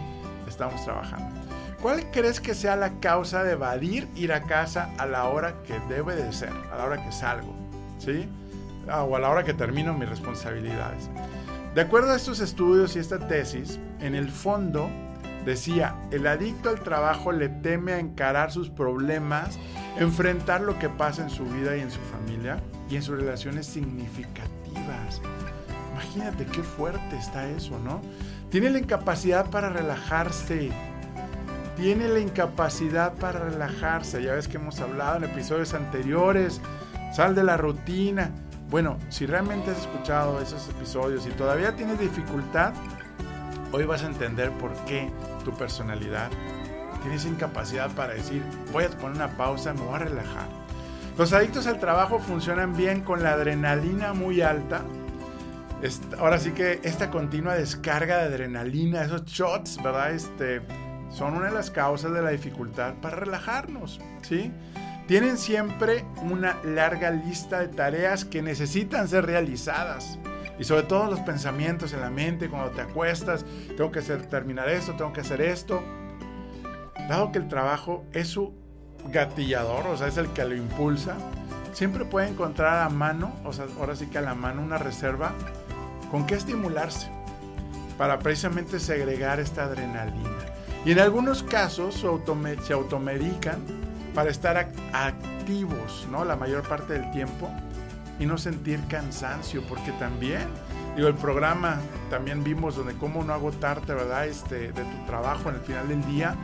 estamos 0.48 0.84
trabajando. 0.84 1.42
¿Cuál 1.82 2.10
crees 2.12 2.40
que 2.40 2.56
sea 2.56 2.76
la 2.76 3.00
causa 3.00 3.44
de 3.44 3.54
evadir 3.54 4.08
ir 4.16 4.34
a 4.34 4.44
casa 4.44 4.90
a 4.98 5.06
la 5.06 5.26
hora 5.26 5.56
que 5.64 5.80
debe 5.88 6.16
de 6.16 6.32
ser, 6.34 6.52
a 6.72 6.78
la 6.78 6.86
hora 6.86 7.04
que 7.04 7.12
salgo? 7.12 7.54
¿Sí? 8.00 8.28
Ah, 8.90 9.04
o 9.04 9.16
a 9.16 9.20
la 9.20 9.30
hora 9.30 9.44
que 9.44 9.54
termino 9.54 9.94
mis 9.94 10.10
responsabilidades. 10.10 11.10
De 11.74 11.82
acuerdo 11.82 12.12
a 12.12 12.16
estos 12.16 12.40
estudios 12.40 12.96
y 12.96 13.00
esta 13.00 13.28
tesis, 13.28 13.80
en 14.00 14.16
el 14.16 14.30
fondo 14.30 14.90
decía, 15.46 15.96
el 16.12 16.28
adicto 16.28 16.70
al 16.70 16.80
trabajo 16.82 17.32
le 17.32 17.50
teme 17.50 17.94
a 17.94 18.00
encarar 18.00 18.52
sus 18.52 18.70
problemas, 18.70 19.58
enfrentar 19.98 20.62
lo 20.62 20.78
que 20.80 20.90
pasa 20.90 21.24
en 21.24 21.30
su 21.30 21.46
vida 21.46 21.78
y 21.78 21.82
en 21.82 21.92
su 21.92 22.00
familia 22.00 22.60
y 22.90 22.96
en 22.96 23.04
sus 23.04 23.18
relaciones 23.18 23.66
significativas. 23.66 25.22
Imagínate 25.94 26.46
qué 26.46 26.62
fuerte 26.62 27.16
está 27.18 27.48
eso, 27.50 27.80
¿no? 27.80 28.02
Tiene 28.50 28.70
la 28.70 28.80
incapacidad 28.80 29.50
para 29.50 29.70
relajarse. 29.70 30.72
Tiene 31.78 32.08
la 32.08 32.20
incapacidad 32.20 33.14
para 33.14 33.40
relajarse. 33.40 34.22
Ya 34.22 34.34
ves 34.34 34.48
que 34.48 34.58
hemos 34.58 34.80
hablado 34.82 35.18
en 35.18 35.24
episodios 35.25 35.74
anteriores. 35.74 36.62
Sal 37.14 37.36
de 37.36 37.44
la 37.44 37.56
rutina. 37.56 38.32
Bueno, 38.70 38.98
si 39.10 39.25
realmente 39.25 39.72
has 39.72 39.80
escuchado 39.80 40.42
esos 40.42 40.68
episodios 40.70 41.25
y 41.28 41.30
todavía 41.30 41.75
tienes 41.75 42.00
dificultad, 42.00 42.74
hoy 43.72 43.86
vas 43.86 44.04
a 44.04 44.08
entender 44.08 44.52
por 44.52 44.74
qué 44.86 45.12
tu 45.44 45.52
personalidad 45.52 46.30
tiene 47.02 47.18
esa 47.18 47.28
incapacidad 47.28 47.92
para 47.92 48.14
decir, 48.14 48.44
voy 48.72 48.84
a 48.86 48.90
poner 48.90 49.18
una 49.18 49.38
pausa, 49.38 49.74
me 49.74 49.82
voy 49.82 49.96
a 49.96 50.00
relajar 50.00 50.66
los 51.18 51.32
adictos 51.32 51.66
al 51.66 51.80
trabajo 51.80 52.20
funcionan 52.20 52.76
bien 52.76 53.02
con 53.02 53.24
la 53.24 53.32
adrenalina 53.32 54.12
muy 54.12 54.42
alta. 54.42 54.82
Ahora 56.20 56.40
sí 56.40 56.52
que 56.52 56.82
esta 56.84 57.10
continua 57.10 57.56
descarga 57.56 58.18
de 58.18 58.24
adrenalina, 58.24 59.04
esos 59.04 59.24
shots, 59.24 59.82
¿verdad? 59.82 60.12
Este, 60.12 60.62
son 61.10 61.36
una 61.36 61.46
de 61.46 61.54
las 61.54 61.72
causas 61.72 62.12
de 62.12 62.22
la 62.22 62.32
dificultad 62.32 62.96
para 62.96 63.16
relajarnos, 63.16 64.02
¿sí? 64.24 64.52
Tienen 65.08 65.38
siempre 65.38 66.04
una 66.22 66.58
larga 66.66 67.12
lista 67.12 67.62
de 67.62 67.70
tareas 67.70 68.26
que 68.26 68.42
necesitan 68.42 69.08
ser 69.08 69.26
realizadas. 69.26 70.20
Y 70.58 70.64
sobre 70.64 70.84
todo 70.84 71.10
los 71.10 71.20
pensamientos 71.22 71.94
en 71.94 72.02
la 72.02 72.10
mente, 72.10 72.50
cuando 72.50 72.72
te 72.72 72.82
acuestas, 72.82 73.46
tengo 73.76 73.92
que 73.92 74.00
hacer, 74.00 74.28
terminar 74.28 74.70
esto, 74.70 74.94
tengo 74.96 75.12
que 75.12 75.22
hacer 75.22 75.42
esto. 75.42 75.84
Dado 77.10 77.32
que 77.32 77.40
el 77.40 77.48
trabajo 77.48 78.06
es 78.14 78.30
su 78.30 78.54
gatillador, 79.12 79.88
o 79.88 79.98
sea, 79.98 80.08
es 80.08 80.18
el 80.18 80.28
que 80.30 80.46
lo 80.46 80.56
impulsa, 80.56 81.16
siempre 81.74 82.06
puede 82.06 82.30
encontrar 82.30 82.84
a 82.84 82.90
mano, 82.90 83.34
o 83.44 83.54
sea, 83.54 83.66
ahora 83.80 83.96
sí 83.96 84.08
que 84.08 84.18
a 84.18 84.22
la 84.22 84.34
mano 84.34 84.62
una 84.62 84.78
reserva 84.78 85.34
con 86.10 86.26
qué 86.26 86.36
estimularse 86.36 87.10
para 87.98 88.20
precisamente 88.20 88.80
segregar 88.80 89.40
esta 89.40 89.66
adrenalina. 89.66 90.30
Y 90.86 90.92
en 90.92 91.00
algunos 91.00 91.44
casos 91.44 91.96
se 91.96 92.74
automedican 92.74 93.60
para 94.14 94.30
estar 94.30 94.72
activos, 94.94 96.08
¿no? 96.12 96.24
La 96.24 96.36
mayor 96.36 96.64
parte 96.64 96.94
del 96.94 97.12
tiempo 97.12 97.50
y 98.20 98.26
no 98.26 98.38
sentir 98.38 98.80
cansancio, 98.88 99.62
porque 99.68 99.92
también, 99.94 100.48
digo, 100.96 101.08
el 101.08 101.16
programa 101.16 101.80
también 102.10 102.44
vimos 102.44 102.76
donde 102.76 102.94
cómo 102.94 103.24
no 103.24 103.34
agotarte, 103.34 103.94
¿verdad? 103.94 104.28
Este, 104.28 104.72
de 104.72 104.84
tu 104.84 105.06
trabajo 105.06 105.50
en 105.50 105.56
el 105.56 105.62
final 105.62 105.88
del 105.88 106.06
día 106.06 106.36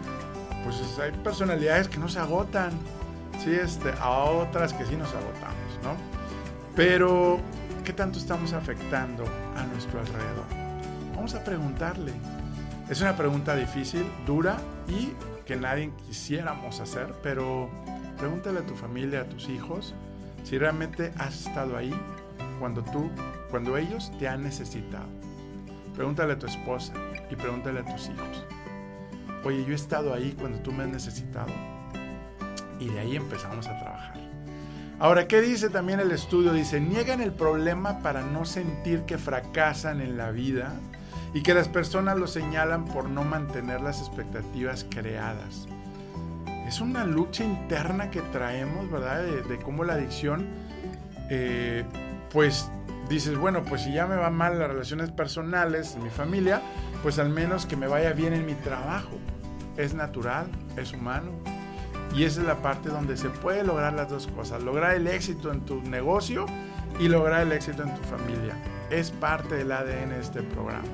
pues 0.63 0.99
hay 0.99 1.11
personalidades 1.23 1.87
que 1.87 1.97
no 1.97 2.07
se 2.07 2.19
agotan, 2.19 2.71
¿sí? 3.43 3.51
este, 3.51 3.91
a 3.99 4.09
otras 4.09 4.73
que 4.73 4.85
sí 4.85 4.95
nos 4.95 5.09
agotamos, 5.09 5.79
¿no? 5.83 5.95
Pero, 6.75 7.39
¿qué 7.83 7.93
tanto 7.93 8.19
estamos 8.19 8.53
afectando 8.53 9.23
a 9.55 9.63
nuestro 9.63 9.99
alrededor? 9.99 10.45
Vamos 11.15 11.35
a 11.35 11.43
preguntarle. 11.43 12.13
Es 12.89 13.01
una 13.01 13.15
pregunta 13.15 13.55
difícil, 13.55 14.05
dura 14.25 14.57
y 14.87 15.13
que 15.45 15.55
nadie 15.55 15.91
quisiéramos 16.07 16.79
hacer, 16.79 17.13
pero 17.23 17.69
pregúntale 18.17 18.59
a 18.59 18.65
tu 18.65 18.75
familia, 18.75 19.21
a 19.21 19.25
tus 19.25 19.49
hijos, 19.49 19.95
si 20.43 20.57
realmente 20.57 21.11
has 21.17 21.47
estado 21.47 21.77
ahí 21.77 21.93
cuando 22.59 22.83
tú, 22.83 23.09
cuando 23.49 23.77
ellos 23.77 24.11
te 24.19 24.27
han 24.27 24.43
necesitado. 24.43 25.09
Pregúntale 25.95 26.33
a 26.33 26.39
tu 26.39 26.47
esposa 26.47 26.93
y 27.29 27.35
pregúntale 27.35 27.81
a 27.81 27.85
tus 27.85 28.09
hijos 28.09 28.45
oye, 29.43 29.63
yo 29.65 29.71
he 29.71 29.75
estado 29.75 30.13
ahí 30.13 30.35
cuando 30.39 30.59
tú 30.59 30.71
me 30.71 30.83
has 30.83 30.89
necesitado. 30.89 31.51
Y 32.79 32.89
de 32.89 32.99
ahí 32.99 33.15
empezamos 33.15 33.67
a 33.67 33.79
trabajar. 33.79 34.19
Ahora, 34.99 35.27
¿qué 35.27 35.41
dice 35.41 35.69
también 35.69 35.99
el 35.99 36.11
estudio? 36.11 36.53
Dice, 36.53 36.79
niegan 36.79 37.21
el 37.21 37.31
problema 37.31 37.99
para 37.99 38.21
no 38.21 38.45
sentir 38.45 39.01
que 39.03 39.17
fracasan 39.17 39.99
en 39.99 40.17
la 40.17 40.31
vida 40.31 40.73
y 41.33 41.41
que 41.41 41.53
las 41.53 41.67
personas 41.67 42.19
lo 42.19 42.27
señalan 42.27 42.85
por 42.85 43.09
no 43.09 43.23
mantener 43.23 43.81
las 43.81 43.99
expectativas 43.99 44.85
creadas. 44.89 45.67
Es 46.71 46.79
una 46.79 47.03
lucha 47.03 47.43
interna 47.43 48.09
que 48.09 48.21
traemos, 48.21 48.89
¿verdad? 48.89 49.23
De, 49.23 49.59
cómo 49.59 49.83
la 49.83 49.95
adicción, 49.95 50.47
eh, 51.29 51.83
pues 52.31 52.71
dices, 53.09 53.37
bueno, 53.37 53.61
pues 53.65 53.81
si 53.81 53.91
ya 53.91 54.07
me 54.07 54.15
van 54.15 54.33
mal 54.33 54.57
las 54.57 54.69
relaciones 54.69 55.11
personales 55.11 55.97
mi 55.97 56.09
familia, 56.09 56.61
pues 57.03 57.19
al 57.19 57.27
menos 57.27 57.65
que 57.65 57.75
me 57.75 57.87
vaya 57.87 58.13
bien 58.13 58.31
en 58.31 58.45
mi 58.45 58.53
trabajo. 58.53 59.19
Es 59.75 59.93
natural, 59.93 60.47
es 60.77 60.93
humano. 60.93 61.31
Y 62.15 62.23
esa 62.23 62.39
es 62.39 62.47
la 62.47 62.61
parte 62.61 62.87
donde 62.87 63.17
se 63.17 63.27
puede 63.27 63.65
lograr 63.65 63.91
las 63.91 64.07
dos 64.07 64.27
cosas. 64.27 64.63
Lograr 64.63 64.95
el 64.95 65.07
éxito 65.07 65.51
en 65.51 65.65
tu 65.65 65.81
negocio 65.81 66.45
y 67.01 67.09
lograr 67.09 67.41
el 67.41 67.51
éxito 67.51 67.83
en 67.83 67.93
tu 67.93 68.01
familia. 68.03 68.55
Es 68.89 69.11
parte 69.11 69.55
del 69.55 69.73
ADN 69.73 70.11
de 70.11 70.21
este 70.21 70.41
programa. 70.41 70.87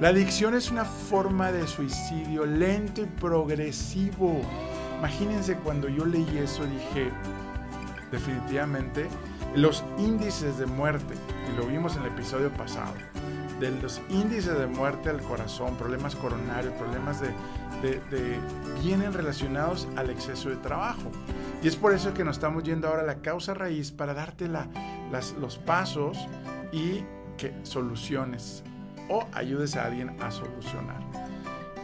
La 0.00 0.08
adicción 0.08 0.54
es 0.54 0.72
una 0.72 0.84
forma 0.84 1.52
de 1.52 1.68
suicidio 1.68 2.46
lento 2.46 3.02
y 3.02 3.06
progresivo. 3.06 4.40
Imagínense 4.98 5.54
cuando 5.56 5.88
yo 5.88 6.04
leí 6.04 6.38
eso 6.38 6.64
dije, 6.64 7.10
definitivamente, 8.10 9.06
los 9.54 9.84
índices 9.96 10.58
de 10.58 10.66
muerte, 10.66 11.14
y 11.50 11.56
lo 11.56 11.66
vimos 11.66 11.96
en 11.96 12.02
el 12.02 12.08
episodio 12.08 12.50
pasado, 12.50 12.94
de 13.60 13.70
los 13.70 14.00
índices 14.08 14.58
de 14.58 14.66
muerte 14.66 15.08
al 15.08 15.20
corazón, 15.20 15.76
problemas 15.76 16.14
coronarios, 16.16 16.72
problemas 16.74 17.20
de, 17.20 17.30
vienen 18.82 19.12
relacionados 19.12 19.88
al 19.96 20.10
exceso 20.10 20.48
de 20.48 20.56
trabajo. 20.56 21.10
Y 21.62 21.68
es 21.68 21.76
por 21.76 21.92
eso 21.92 22.12
que 22.12 22.24
nos 22.24 22.36
estamos 22.36 22.64
yendo 22.64 22.88
ahora 22.88 23.02
a 23.02 23.06
la 23.06 23.20
causa 23.20 23.54
raíz 23.54 23.92
para 23.92 24.14
darte 24.14 24.48
los 25.40 25.58
pasos 25.58 26.18
y 26.72 27.04
que 27.36 27.54
soluciones 27.62 28.64
o 29.08 29.24
ayudes 29.32 29.76
a 29.76 29.86
alguien 29.86 30.16
a 30.20 30.30
solucionar. 30.30 31.00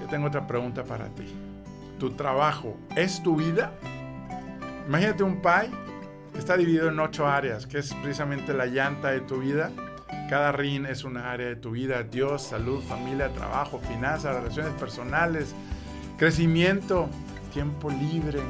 Yo 0.00 0.08
tengo 0.08 0.26
otra 0.26 0.46
pregunta 0.46 0.84
para 0.84 1.08
ti. 1.08 1.43
¿Tu 1.98 2.10
trabajo 2.10 2.76
es 2.96 3.22
tu 3.22 3.36
vida? 3.36 3.72
Imagínate 4.86 5.22
un 5.22 5.40
pie 5.40 5.70
que 6.32 6.38
está 6.38 6.56
dividido 6.56 6.88
en 6.88 6.98
ocho 6.98 7.26
áreas, 7.26 7.66
que 7.66 7.78
es 7.78 7.94
precisamente 7.94 8.52
la 8.52 8.66
llanta 8.66 9.10
de 9.10 9.20
tu 9.20 9.38
vida. 9.38 9.70
Cada 10.28 10.52
rin 10.52 10.86
es 10.86 11.04
una 11.04 11.30
área 11.30 11.46
de 11.46 11.56
tu 11.56 11.70
vida. 11.70 12.02
Dios, 12.02 12.42
salud, 12.42 12.82
familia, 12.82 13.28
trabajo, 13.32 13.78
finanzas, 13.78 14.34
relaciones 14.34 14.72
personales, 14.74 15.54
crecimiento, 16.18 17.08
tiempo 17.52 17.88
libre. 17.90 18.40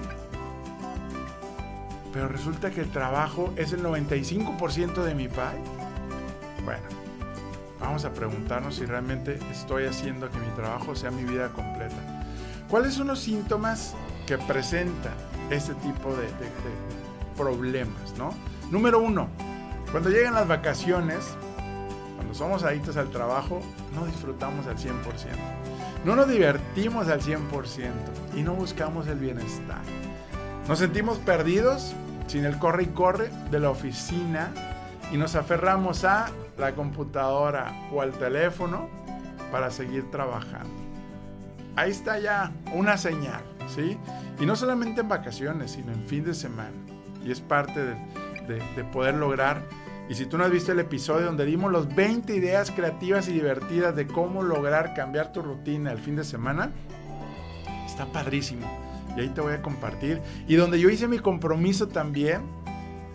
Pero 2.12 2.28
resulta 2.28 2.70
que 2.70 2.80
el 2.80 2.90
trabajo 2.90 3.52
es 3.56 3.72
el 3.72 3.82
95% 3.82 5.02
de 5.02 5.14
mi 5.14 5.28
pie. 5.28 5.44
Bueno, 6.64 6.82
vamos 7.80 8.04
a 8.04 8.12
preguntarnos 8.12 8.76
si 8.76 8.86
realmente 8.86 9.38
estoy 9.50 9.84
haciendo 9.84 10.30
que 10.30 10.38
mi 10.38 10.48
trabajo 10.54 10.94
sea 10.94 11.10
mi 11.10 11.24
vida 11.24 11.50
completa. 11.50 12.13
¿Cuáles 12.68 12.94
son 12.94 13.09
los 13.09 13.21
síntomas 13.21 13.94
que 14.26 14.38
presenta 14.38 15.11
este 15.50 15.75
tipo 15.75 16.14
de, 16.16 16.28
problemas? 17.37 18.14
¿no? 18.16 18.30
Número 18.71 19.00
uno, 19.00 19.28
cuando 19.90 20.09
llegan 20.09 20.35
las 20.35 20.49
vacaciones, 20.49 21.25
cuando 22.16 22.35
somos 22.35 22.62
adictos 22.62 22.97
al 22.97 23.11
trabajo, 23.11 23.61
no 23.94 24.06
disfrutamos 24.06 24.66
al 24.66 24.76
100%. 24.76 24.92
No 26.04 26.16
nos 26.16 26.28
divertimos 26.28 27.09
al 27.09 27.21
100% 27.21 27.92
y 28.35 28.42
no 28.42 28.54
buscamos 28.54 29.06
el 29.09 29.18
bienestar. 29.18 29.83
Nos 30.68 30.78
sentimos 30.78 31.18
perdidos 31.18 31.94
sin 32.26 32.44
el 32.44 32.59
corre 32.59 32.85
y 32.85 32.87
corre 32.87 33.30
de 33.50 33.61
la 33.61 33.71
oficina 33.71 34.50
y 35.12 35.16
nos 35.16 35.35
aferramos 35.35 36.04
a 36.04 36.30
la 36.59 36.75
computadora 36.75 37.88
o 37.92 38.00
al 38.00 38.12
teléfono 38.12 38.88
para 39.52 39.71
seguir 39.71 40.11
trabajando. 40.11 40.83
Ahí 41.76 41.90
está 41.90 42.18
ya 42.18 42.52
una 42.72 42.96
señal, 42.96 43.42
¿sí? 43.66 43.98
Y 44.40 44.46
no 44.46 44.56
solamente 44.56 45.00
en 45.00 45.08
vacaciones, 45.08 45.72
sino 45.72 45.92
en 45.92 46.02
fin 46.02 46.24
de 46.24 46.34
semana. 46.34 46.72
Y 47.24 47.30
es 47.30 47.40
parte 47.40 47.80
de, 47.80 48.84
poder 48.92 49.14
lograr. 49.14 49.62
Y 50.08 50.14
si 50.14 50.26
tú 50.26 50.36
no 50.36 50.44
has 50.44 50.50
visto 50.50 50.70
el 50.72 50.80
episodio 50.80 51.26
donde 51.26 51.46
dimos 51.46 51.72
los 51.72 51.92
20 51.94 52.36
ideas 52.36 52.70
creativas 52.70 53.28
y 53.28 53.32
divertidas 53.32 53.96
de 53.96 54.06
cómo 54.06 54.42
lograr 54.42 54.94
cambiar 54.94 55.32
tu 55.32 55.42
rutina 55.42 55.90
el 55.92 55.98
fin 55.98 56.16
de 56.16 56.24
semana, 56.24 56.70
está 57.86 58.06
padrísimo. 58.06 58.66
Y 59.16 59.20
ahí 59.20 59.28
te 59.28 59.40
voy 59.40 59.54
a 59.54 59.62
compartir. 59.62 60.20
Y 60.46 60.56
donde 60.56 60.78
yo 60.78 60.90
hice 60.90 61.08
mi 61.08 61.18
compromiso 61.18 61.88
también, 61.88 62.42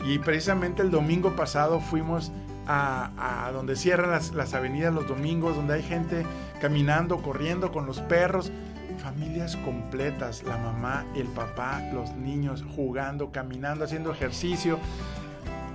y 0.06 0.18
precisamente 0.20 0.82
el 0.82 0.92
domingo 0.92 1.36
pasado 1.36 1.80
fuimos 1.80 2.32
a, 2.72 3.50
donde 3.52 3.76
cierran 3.76 4.12
las, 4.12 4.54
avenidas 4.54 4.94
los 4.94 5.08
domingos, 5.08 5.56
donde 5.56 5.74
hay 5.74 5.84
gente 5.84 6.26
caminando, 6.62 7.18
corriendo 7.18 7.72
con 7.72 7.86
los 7.86 8.00
perros. 8.02 8.52
Familias 9.00 9.56
completas, 9.58 10.44
la 10.44 10.58
mamá, 10.58 11.06
el 11.16 11.28
papá, 11.28 11.82
los 11.94 12.16
niños 12.16 12.64
jugando, 12.76 13.32
caminando, 13.32 13.86
haciendo 13.86 14.12
ejercicio, 14.12 14.78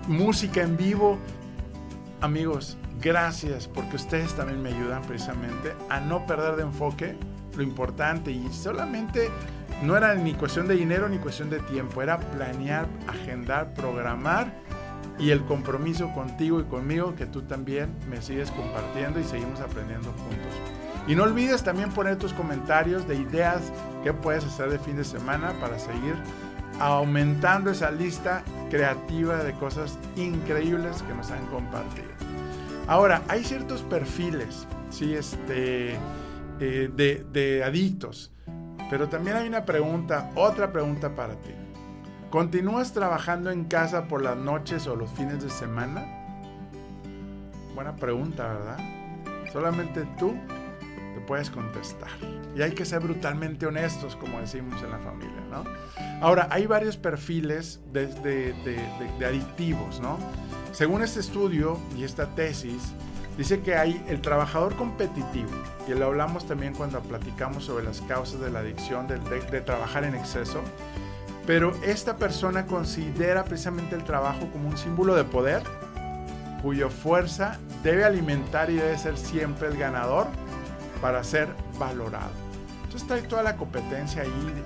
música 0.07 0.63
en 0.63 0.77
vivo. 0.77 1.19
Amigos, 2.21 2.77
gracias 3.01 3.67
porque 3.67 3.97
ustedes 3.97 4.35
también 4.35 4.63
me 4.63 4.69
ayudan 4.69 5.03
precisamente 5.03 5.75
a 5.89 6.01
no 6.01 6.27
perder 6.27 6.57
de 6.57 6.63
enfoque 6.63 7.17
lo 7.57 7.63
importante 7.63 8.31
y 8.31 8.49
solamente 8.53 9.31
no 9.83 9.97
era 9.97 10.15
ni 10.15 10.35
cuestión 10.35 10.69
de 10.69 10.75
dinero 10.75 11.09
ni 11.09 11.19
cuestión 11.19 11.51
de 11.51 11.61
tiempo, 11.61 12.03
era 12.03 12.19
planear, 12.19 12.87
agendar, 13.09 13.75
programar 13.75 14.53
y 15.19 15.31
el 15.31 15.45
compromiso 15.45 16.13
contigo 16.13 16.61
y 16.61 16.65
conmigo 16.65 17.15
que 17.15 17.27
tú 17.27 17.43
también 17.43 17.95
me 18.09 18.21
sigues 18.21 18.51
compartiendo 18.51 19.21
y 19.21 19.25
seguimos 19.25 19.61
aprendiendo 19.61 20.11
juntos. 20.13 20.55
Y 21.07 21.15
no 21.15 21.25
olvides 21.25 21.63
también 21.63 21.91
poner 21.91 22.17
tus 22.17 22.33
comentarios 22.33 23.07
de 23.07 23.17
ideas 23.17 23.61
que 24.03 24.13
puedes 24.13 24.45
hacer 24.45 24.71
de 24.71 24.79
fin 24.79 24.97
de 24.97 25.05
semana 25.05 25.53
para 25.61 25.79
seguir 25.79 26.15
aumentando 26.81 27.71
esa 27.71 27.91
lista 27.91 28.43
creativa 28.71 29.45
de 29.45 29.53
cosas 29.53 29.99
increíbles 30.17 31.03
que 31.03 31.15
nos 31.15 31.31
han 31.31 31.47
compartido. 31.47 32.09
Ahora, 32.87 33.23
hay 33.29 33.45
ciertos 33.45 33.83
perfiles 33.83 34.67
¿sí? 34.91 35.15
este, 35.15 35.97
eh, 36.61 36.91
de, 36.95 37.25
de 37.33 37.65
adictos, 37.65 38.33
pero 38.91 39.09
también 39.09 39.37
hay 39.37 39.47
una 39.47 39.65
pregunta, 39.65 40.31
otra 40.35 40.73
pregunta 40.73 41.15
para 41.15 41.35
ti. 41.35 41.64
¿Continúas 42.35 42.93
trabajando 42.93 43.53
en 43.53 43.63
casa 43.63 44.09
por 44.09 44.21
las 44.21 44.37
noches 44.37 44.89
o 44.89 44.97
los 44.97 45.09
fines 45.13 45.41
de 45.41 45.51
semana? 45.51 46.05
Buena 47.77 47.95
pregunta, 47.95 48.49
¿verdad? 48.49 48.79
Solamente 49.53 50.05
tú 50.19 50.35
te 51.15 51.21
puedes 51.29 51.49
contestar. 51.49 52.11
Y 52.57 52.63
hay 52.63 52.73
que 52.73 52.85
ser 52.85 53.03
brutalmente 53.03 53.67
honestos, 53.67 54.17
como 54.17 54.41
decimos 54.41 54.83
en 54.83 54.91
la 54.91 54.99
familia, 54.99 55.41
¿no? 55.49 55.63
Ahora, 56.21 56.49
hay 56.51 56.67
varios 56.67 56.97
perfiles 56.97 57.81
de, 57.93 58.09
de, 58.09 59.25
adictivos, 59.25 60.01
¿no? 60.01 60.19
Según 60.73 61.03
este 61.03 61.21
estudio 61.21 61.79
y 61.97 62.03
esta 62.03 62.27
tesis, 62.35 62.95
dice 63.39 63.61
que 63.61 63.77
hay 63.77 64.05
el 64.09 64.21
trabajador 64.21 64.75
competitivo, 64.75 65.53
y 65.87 65.93
lo 65.93 66.07
hablamos 66.07 66.49
también 66.49 66.75
cuando 66.75 66.99
platicamos 66.99 67.67
sobre 67.67 67.85
las 67.85 68.01
causas 68.01 68.41
de 68.41 68.51
la 68.51 68.59
adicción, 68.59 69.07
de 69.07 69.61
trabajar 69.61 70.03
en 70.03 70.17
exceso, 70.17 70.65
pero 71.47 71.75
esta 71.83 72.17
persona 72.17 72.67
considera 72.67 73.45
precisamente 73.45 73.95
el 73.95 74.05
trabajo 74.05 74.49
como 74.53 74.69
un 74.69 74.77
símbolo 74.77 75.15
de 75.15 75.25
poder, 75.25 75.63
cuya 76.63 76.89
fuerza 76.89 77.59
debe 77.83 78.05
alimentar 78.05 78.71
y 78.71 78.77
debe 78.77 78.97
ser 78.97 79.19
siempre 79.19 79.69
el 79.69 79.77
ganador 79.77 80.27
para 81.03 81.23
ser 81.23 81.49
valorado. 81.79 82.31
Entonces 82.85 83.07
trae 83.07 83.23
toda 83.23 83.43
la 83.43 83.57
competencia 83.57 84.23
ahí 84.23 84.65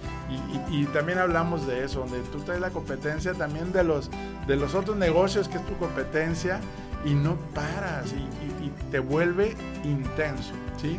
y, 0.71 0.85
también 0.87 1.19
hablamos 1.19 1.67
de 1.67 1.85
eso, 1.85 2.01
donde 2.01 2.21
tú 2.31 2.41
traes 2.41 2.61
la 2.61 2.71
competencia 2.71 3.33
también 3.33 3.73
de 3.73 3.83
los, 3.83 4.11
de 4.47 4.57
los 4.57 4.75
otros 4.75 4.97
negocios 4.97 5.49
que 5.49 5.57
es 5.57 5.67
tu 5.67 5.77
competencia 5.79 6.61
y 7.05 7.15
no 7.15 7.37
paras 7.55 8.13
y, 8.13 8.65
y 8.65 8.71
te 8.91 8.99
vuelve 8.99 9.57
intenso. 9.83 10.53
¿sí? 10.81 10.99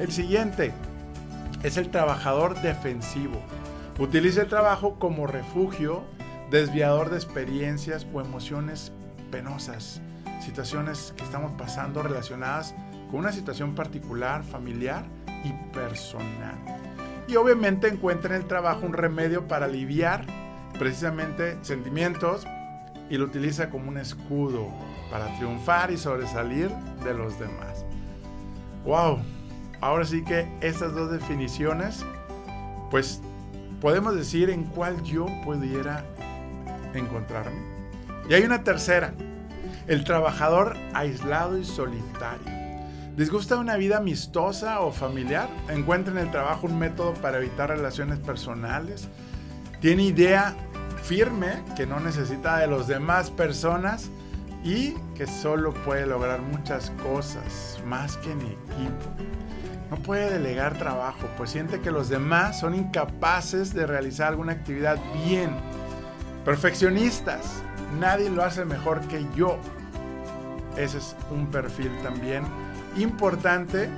El 0.00 0.10
siguiente 0.10 0.72
es 1.62 1.76
el 1.76 1.90
trabajador 1.90 2.60
defensivo. 2.62 3.40
Utiliza 3.98 4.42
el 4.42 4.48
trabajo 4.48 4.98
como 4.98 5.26
refugio, 5.26 6.04
desviador 6.50 7.08
de 7.08 7.16
experiencias 7.16 8.06
o 8.12 8.20
emociones 8.20 8.92
penosas, 9.30 10.02
situaciones 10.40 11.14
que 11.16 11.24
estamos 11.24 11.52
pasando 11.52 12.02
relacionadas 12.02 12.74
con 13.10 13.20
una 13.20 13.32
situación 13.32 13.74
particular, 13.74 14.44
familiar 14.44 15.06
y 15.44 15.52
personal. 15.72 16.56
Y 17.26 17.36
obviamente 17.36 17.88
encuentra 17.88 18.36
en 18.36 18.42
el 18.42 18.48
trabajo 18.48 18.84
un 18.84 18.92
remedio 18.92 19.48
para 19.48 19.64
aliviar 19.64 20.26
precisamente 20.78 21.56
sentimientos 21.62 22.46
y 23.08 23.16
lo 23.16 23.24
utiliza 23.24 23.70
como 23.70 23.88
un 23.88 23.96
escudo 23.96 24.68
para 25.10 25.34
triunfar 25.38 25.90
y 25.90 25.96
sobresalir 25.96 26.68
de 27.02 27.14
los 27.14 27.38
demás. 27.38 27.86
¡Wow! 28.84 29.20
Ahora 29.80 30.04
sí 30.04 30.22
que 30.22 30.46
estas 30.60 30.94
dos 30.94 31.10
definiciones 31.10 32.04
pues 32.90 33.22
podemos 33.80 34.14
decir 34.14 34.50
en 34.50 34.64
cuál 34.64 35.02
yo 35.02 35.26
pudiera 35.44 36.04
encontrarme. 36.94 37.60
Y 38.28 38.34
hay 38.34 38.42
una 38.42 38.64
tercera, 38.64 39.14
el 39.86 40.04
trabajador 40.04 40.76
aislado 40.94 41.58
y 41.58 41.64
solitario. 41.64 42.56
¿Disgusta 43.16 43.56
una 43.56 43.76
vida 43.76 43.96
amistosa 43.96 44.80
o 44.80 44.92
familiar? 44.92 45.48
¿Encuentra 45.68 46.12
en 46.12 46.18
el 46.18 46.30
trabajo 46.30 46.66
un 46.66 46.78
método 46.78 47.14
para 47.14 47.38
evitar 47.38 47.70
relaciones 47.70 48.18
personales? 48.18 49.08
¿Tiene 49.80 50.02
idea 50.02 50.54
firme 51.02 51.62
que 51.76 51.86
no 51.86 52.00
necesita 52.00 52.58
de 52.58 52.66
las 52.66 52.88
demás 52.88 53.30
personas? 53.30 54.10
y 54.66 54.94
que 55.14 55.28
solo 55.28 55.72
puede 55.72 56.06
lograr 56.06 56.42
muchas 56.42 56.90
cosas 57.02 57.80
más 57.86 58.16
que 58.16 58.32
en 58.32 58.40
equipo. 58.40 59.06
No 59.90 59.96
puede 59.96 60.30
delegar 60.30 60.78
trabajo, 60.78 61.28
pues 61.36 61.50
siente 61.50 61.80
que 61.80 61.90
los 61.90 62.08
demás 62.08 62.58
son 62.58 62.74
incapaces 62.74 63.72
de 63.72 63.86
realizar 63.86 64.28
alguna 64.28 64.52
actividad 64.52 64.98
bien. 65.24 65.50
Perfeccionistas, 66.44 67.62
nadie 68.00 68.30
lo 68.30 68.42
hace 68.42 68.64
mejor 68.64 69.00
que 69.02 69.24
yo. 69.36 69.58
Ese 70.76 70.98
es 70.98 71.16
un 71.30 71.46
perfil 71.50 71.90
también 72.02 72.44
importante 72.96 73.88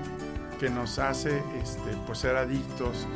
que 0.59 0.69
nos 0.69 0.99
hace 0.99 1.43
este, 1.63 1.97
pues, 2.07 2.19
ser 2.19 2.37
adictos. 2.37 3.07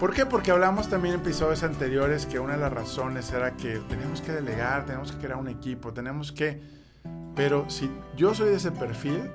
¿Por 0.00 0.12
qué? 0.12 0.26
Porque 0.26 0.50
hablamos 0.50 0.88
también 0.88 1.14
en 1.14 1.20
episodios 1.20 1.62
anteriores 1.62 2.26
que 2.26 2.38
una 2.40 2.54
de 2.54 2.60
las 2.60 2.72
razones 2.72 3.32
era 3.32 3.52
que 3.52 3.78
tenemos 3.88 4.20
que 4.20 4.32
delegar, 4.32 4.84
tenemos 4.86 5.12
que 5.12 5.18
crear 5.18 5.38
un 5.38 5.48
equipo, 5.48 5.92
tenemos 5.92 6.32
que... 6.32 6.60
Pero 7.36 7.70
si 7.70 7.90
yo 8.16 8.34
soy 8.34 8.50
de 8.50 8.56
ese 8.56 8.70
perfil, 8.70 9.30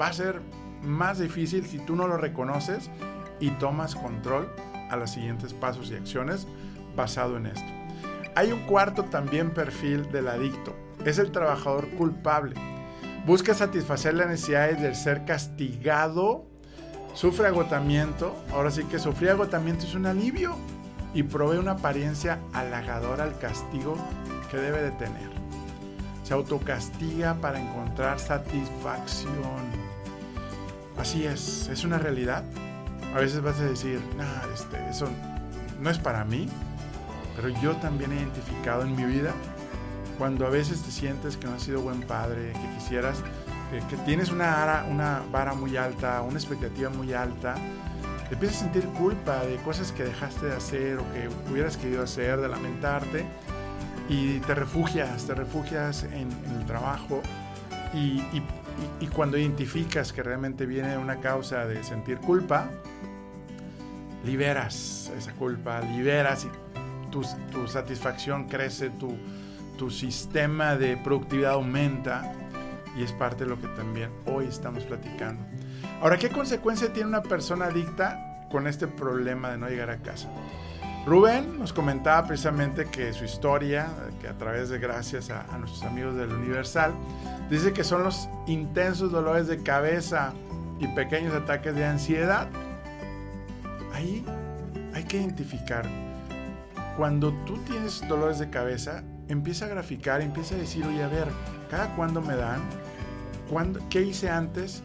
va 0.00 0.08
a 0.08 0.12
ser 0.12 0.40
más 0.84 1.18
difícil 1.18 1.66
si 1.66 1.78
tú 1.78 1.96
no 1.96 2.06
lo 2.06 2.16
reconoces 2.16 2.90
y 3.40 3.50
tomas 3.50 3.94
control 3.94 4.48
a 4.90 4.96
los 4.96 5.10
siguientes 5.10 5.54
pasos 5.54 5.90
y 5.90 5.94
acciones 5.94 6.46
basado 6.96 7.36
en 7.36 7.46
esto. 7.46 7.72
Hay 8.36 8.52
un 8.52 8.60
cuarto 8.60 9.04
también 9.04 9.50
perfil 9.50 10.10
del 10.10 10.28
adicto. 10.28 10.74
Es 11.04 11.18
el 11.18 11.30
trabajador 11.30 11.88
culpable. 11.90 12.54
Busca 13.26 13.54
satisfacer 13.54 14.14
las 14.14 14.28
necesidades 14.28 14.80
del 14.80 14.96
ser 14.96 15.24
castigado. 15.24 16.44
Sufre 17.14 17.46
agotamiento. 17.46 18.34
Ahora 18.52 18.70
sí 18.70 18.84
que 18.84 18.98
sufrir 18.98 19.30
agotamiento 19.30 19.86
es 19.86 19.94
un 19.94 20.06
alivio 20.06 20.56
y 21.14 21.22
provee 21.22 21.58
una 21.58 21.72
apariencia 21.72 22.40
halagadora 22.52 23.24
al 23.24 23.38
castigo 23.38 23.96
que 24.50 24.56
debe 24.56 24.82
de 24.82 24.90
tener. 24.92 25.30
Se 26.24 26.34
autocastiga 26.34 27.34
para 27.34 27.60
encontrar 27.60 28.18
satisfacción. 28.18 29.84
Así 30.98 31.24
es, 31.24 31.68
es 31.68 31.84
una 31.84 31.98
realidad. 31.98 32.44
A 33.14 33.18
veces 33.18 33.42
vas 33.42 33.60
a 33.60 33.64
decir, 33.64 34.00
nah, 34.16 34.52
este, 34.52 34.76
eso 34.88 35.08
no 35.80 35.90
es 35.90 35.98
para 35.98 36.24
mí, 36.24 36.48
pero 37.36 37.48
yo 37.60 37.76
también 37.76 38.12
he 38.12 38.16
identificado 38.16 38.82
en 38.82 38.96
mi 38.96 39.04
vida 39.04 39.32
cuando 40.18 40.46
a 40.46 40.50
veces 40.50 40.82
te 40.82 40.90
sientes 40.90 41.36
que 41.36 41.46
no 41.46 41.54
has 41.54 41.62
sido 41.62 41.80
buen 41.80 42.02
padre, 42.02 42.52
que 42.52 42.78
quisieras, 42.78 43.22
que, 43.90 43.96
tienes 43.98 44.30
una, 44.30 45.22
vara 45.32 45.54
muy 45.54 45.76
alta, 45.76 46.22
una 46.22 46.38
expectativa 46.38 46.90
muy 46.90 47.12
alta, 47.12 47.56
te 48.28 48.34
empiezas 48.34 48.58
a 48.58 48.60
sentir 48.60 48.84
culpa 48.90 49.44
de 49.44 49.56
cosas 49.56 49.92
que 49.92 50.04
dejaste 50.04 50.46
de 50.46 50.54
hacer 50.54 50.98
o 50.98 51.12
que 51.12 51.28
hubieras 51.50 51.76
querido 51.76 52.02
hacer, 52.02 52.40
de 52.40 52.48
lamentarte, 52.48 53.26
y 54.08 54.38
te 54.40 54.54
refugias, 54.54 55.24
te 55.26 55.34
refugias 55.34 56.04
en, 56.04 56.30
el 56.58 56.66
trabajo 56.66 57.22
y, 57.92 58.22
cuando 59.14 59.38
identificas 59.38 60.12
que 60.12 60.22
realmente 60.22 60.66
viene 60.66 60.98
una 60.98 61.20
causa 61.20 61.66
de 61.66 61.82
sentir 61.84 62.18
culpa, 62.18 62.68
liberas 64.24 65.12
esa 65.16 65.32
culpa, 65.32 65.80
liberas 65.80 66.44
y 66.44 67.10
tu, 67.10 67.22
tu 67.52 67.68
satisfacción 67.68 68.48
crece, 68.48 68.90
tu, 68.90 69.16
tu 69.78 69.90
sistema 69.90 70.76
de 70.76 70.96
productividad 70.96 71.52
aumenta 71.52 72.32
y 72.96 73.02
es 73.02 73.12
parte 73.12 73.44
de 73.44 73.50
lo 73.50 73.60
que 73.60 73.68
también 73.68 74.10
hoy 74.26 74.46
estamos 74.46 74.84
platicando. 74.84 75.44
Ahora, 76.00 76.16
¿qué 76.16 76.30
consecuencia 76.30 76.92
tiene 76.92 77.08
una 77.08 77.22
persona 77.22 77.66
adicta 77.66 78.46
con 78.50 78.66
este 78.66 78.86
problema 78.86 79.50
de 79.50 79.58
no 79.58 79.68
llegar 79.68 79.90
a 79.90 79.98
casa? 79.98 80.28
Rubén 81.06 81.58
nos 81.58 81.72
comentaba 81.72 82.26
precisamente 82.26 82.86
que 82.86 83.12
su 83.12 83.24
historia, 83.24 83.88
que 84.20 84.28
a 84.28 84.38
través 84.38 84.70
de 84.70 84.78
gracias 84.78 85.30
a, 85.30 85.44
nuestros 85.58 85.82
amigos 85.82 86.16
del 86.16 86.32
Universal, 86.32 86.94
dice 87.50 87.74
que 87.74 87.84
son 87.84 88.04
los 88.04 88.28
intensos 88.46 89.12
dolores 89.12 89.46
de 89.46 89.62
cabeza 89.62 90.32
y 90.80 90.86
pequeños 90.88 91.34
ataques 91.34 91.74
de 91.74 91.84
ansiedad. 91.84 92.48
Ahí 93.92 94.24
hay 94.94 95.04
que 95.04 95.18
identificar. 95.18 95.86
Cuando 96.96 97.32
tú 97.44 97.58
tienes 97.64 98.06
dolores 98.08 98.38
de 98.38 98.48
cabeza, 98.48 99.02
empieza 99.28 99.66
a 99.66 99.68
graficar, 99.68 100.22
empieza 100.22 100.54
a 100.54 100.58
decir, 100.58 100.86
oye, 100.86 101.02
a 101.02 101.08
ver, 101.08 101.28
cada 101.70 101.94
cuándo 101.96 102.22
me 102.22 102.34
dan, 102.34 102.60
¿Cuándo, 103.50 103.80
qué 103.90 104.00
hice 104.00 104.30
antes 104.30 104.82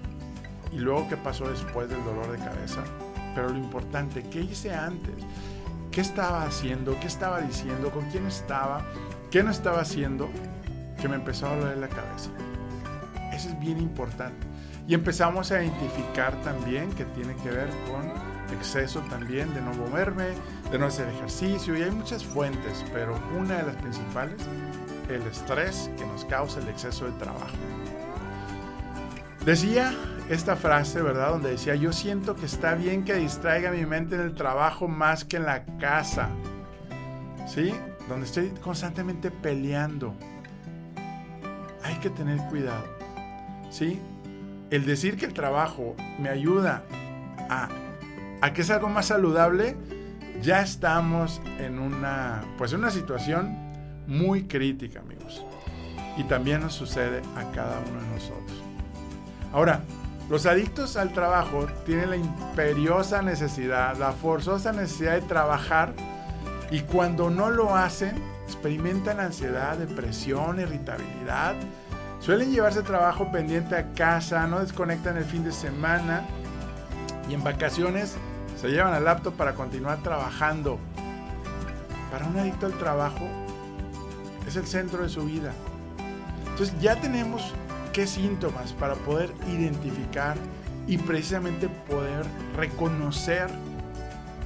y 0.71 0.77
luego 0.79 1.07
qué 1.07 1.17
pasó 1.17 1.49
después 1.49 1.89
del 1.89 2.03
dolor 2.03 2.31
de 2.31 2.37
cabeza. 2.37 2.83
Pero 3.33 3.49
lo 3.49 3.57
importante, 3.57 4.23
¿qué 4.29 4.41
hice 4.41 4.73
antes? 4.73 5.15
¿Qué 5.91 6.01
estaba 6.01 6.43
haciendo? 6.43 6.99
¿Qué 6.99 7.07
estaba 7.07 7.41
diciendo? 7.41 7.89
¿Con 7.91 8.09
quién 8.11 8.27
estaba? 8.27 8.85
¿Qué 9.31 9.41
no 9.43 9.49
estaba 9.49 9.81
haciendo? 9.81 10.29
Que 11.01 11.07
me 11.07 11.15
empezó 11.15 11.47
a 11.47 11.55
doler 11.55 11.77
la 11.77 11.87
cabeza. 11.87 12.29
Eso 13.33 13.49
es 13.49 13.59
bien 13.59 13.79
importante. 13.79 14.45
Y 14.87 14.93
empezamos 14.93 15.51
a 15.51 15.63
identificar 15.63 16.33
también 16.41 16.91
que 16.93 17.05
tiene 17.05 17.35
que 17.37 17.49
ver 17.49 17.69
con 17.89 18.11
exceso 18.53 18.99
también 19.09 19.53
de 19.53 19.61
no 19.61 19.73
moverme, 19.73 20.29
de 20.71 20.79
no 20.79 20.87
hacer 20.87 21.07
ejercicio 21.09 21.77
y 21.77 21.83
hay 21.83 21.91
muchas 21.91 22.23
fuentes, 22.23 22.83
pero 22.93 23.19
una 23.37 23.57
de 23.57 23.63
las 23.63 23.75
principales, 23.75 24.41
el 25.09 25.21
estrés 25.23 25.89
que 25.97 26.05
nos 26.05 26.25
causa 26.25 26.59
el 26.59 26.67
exceso 26.67 27.05
de 27.05 27.11
trabajo. 27.13 27.55
Decía 29.45 29.93
esta 30.29 30.55
frase, 30.55 31.01
¿verdad? 31.01 31.31
Donde 31.31 31.51
decía, 31.51 31.75
yo 31.75 31.91
siento 31.91 32.35
que 32.35 32.45
está 32.45 32.75
bien 32.75 33.03
que 33.03 33.15
distraiga 33.15 33.71
mi 33.71 33.85
mente 33.85 34.15
en 34.15 34.21
el 34.21 34.35
trabajo 34.35 34.87
más 34.87 35.25
que 35.25 35.37
en 35.37 35.45
la 35.45 35.65
casa. 35.79 36.29
¿Sí? 37.47 37.73
Donde 38.07 38.27
estoy 38.27 38.49
constantemente 38.61 39.31
peleando. 39.31 40.13
Hay 41.83 41.95
que 41.95 42.11
tener 42.11 42.37
cuidado. 42.49 42.85
¿Sí? 43.71 43.99
El 44.69 44.85
decir 44.85 45.17
que 45.17 45.25
el 45.25 45.33
trabajo 45.33 45.95
me 46.19 46.29
ayuda 46.29 46.83
a 47.49 48.53
que 48.53 48.61
es 48.61 48.69
algo 48.69 48.87
más 48.87 49.07
saludable, 49.07 49.75
ya 50.41 50.61
estamos 50.61 51.41
en 51.59 51.79
una, 51.79 52.41
pues 52.57 52.73
una 52.73 52.89
situación 52.91 53.57
muy 54.07 54.43
crítica, 54.43 54.99
amigos. 54.99 55.43
Y 56.17 56.23
también 56.23 56.61
nos 56.61 56.73
sucede 56.73 57.21
a 57.35 57.51
cada 57.51 57.79
uno 57.79 58.01
de 58.01 58.07
nosotros. 58.07 58.63
Ahora, 59.51 59.81
los 60.29 60.45
adictos 60.45 60.95
al 60.95 61.11
trabajo 61.11 61.65
tienen 61.87 62.11
la 62.11 62.17
imperiosa 62.17 63.23
necesidad, 63.23 63.97
la 63.97 64.11
forzosa 64.11 64.71
necesidad 64.71 65.13
de 65.13 65.21
trabajar 65.21 65.93
y 66.69 66.81
cuando 66.81 67.31
no 67.31 67.49
lo 67.49 67.75
hacen, 67.75 68.21
experimentan 68.45 69.19
ansiedad, 69.19 69.75
depresión, 69.75 70.59
irritabilidad. 70.59 71.55
Suelen 72.19 72.51
llevarse 72.51 72.83
trabajo 72.83 73.31
pendiente 73.31 73.75
a 73.75 73.91
casa, 73.93 74.45
no 74.45 74.59
desconectan 74.59 75.17
el 75.17 75.25
fin 75.25 75.43
de 75.43 75.51
semana 75.51 76.25
y 77.27 77.33
en 77.33 77.43
vacaciones 77.43 78.15
se 78.55 78.67
llevan 78.69 78.93
el 78.93 79.05
laptop 79.05 79.33
para 79.33 79.55
continuar 79.55 80.03
trabajando. 80.03 80.77
Para 82.11 82.27
un 82.27 82.37
adicto 82.37 82.67
al 82.67 82.73
trabajo 82.73 83.27
es 84.47 84.55
el 84.55 84.67
centro 84.67 85.01
de 85.01 85.09
su 85.09 85.25
vida. 85.25 85.53
Entonces 86.51 86.79
ya 86.79 87.01
tenemos 87.01 87.55
qué 87.99 88.07
síntomas 88.07 88.71
para 88.71 88.95
poder 88.95 89.29
identificar 89.49 90.37
y 90.87 90.97
precisamente 90.97 91.67
poder 91.67 92.25
reconocer 92.55 93.49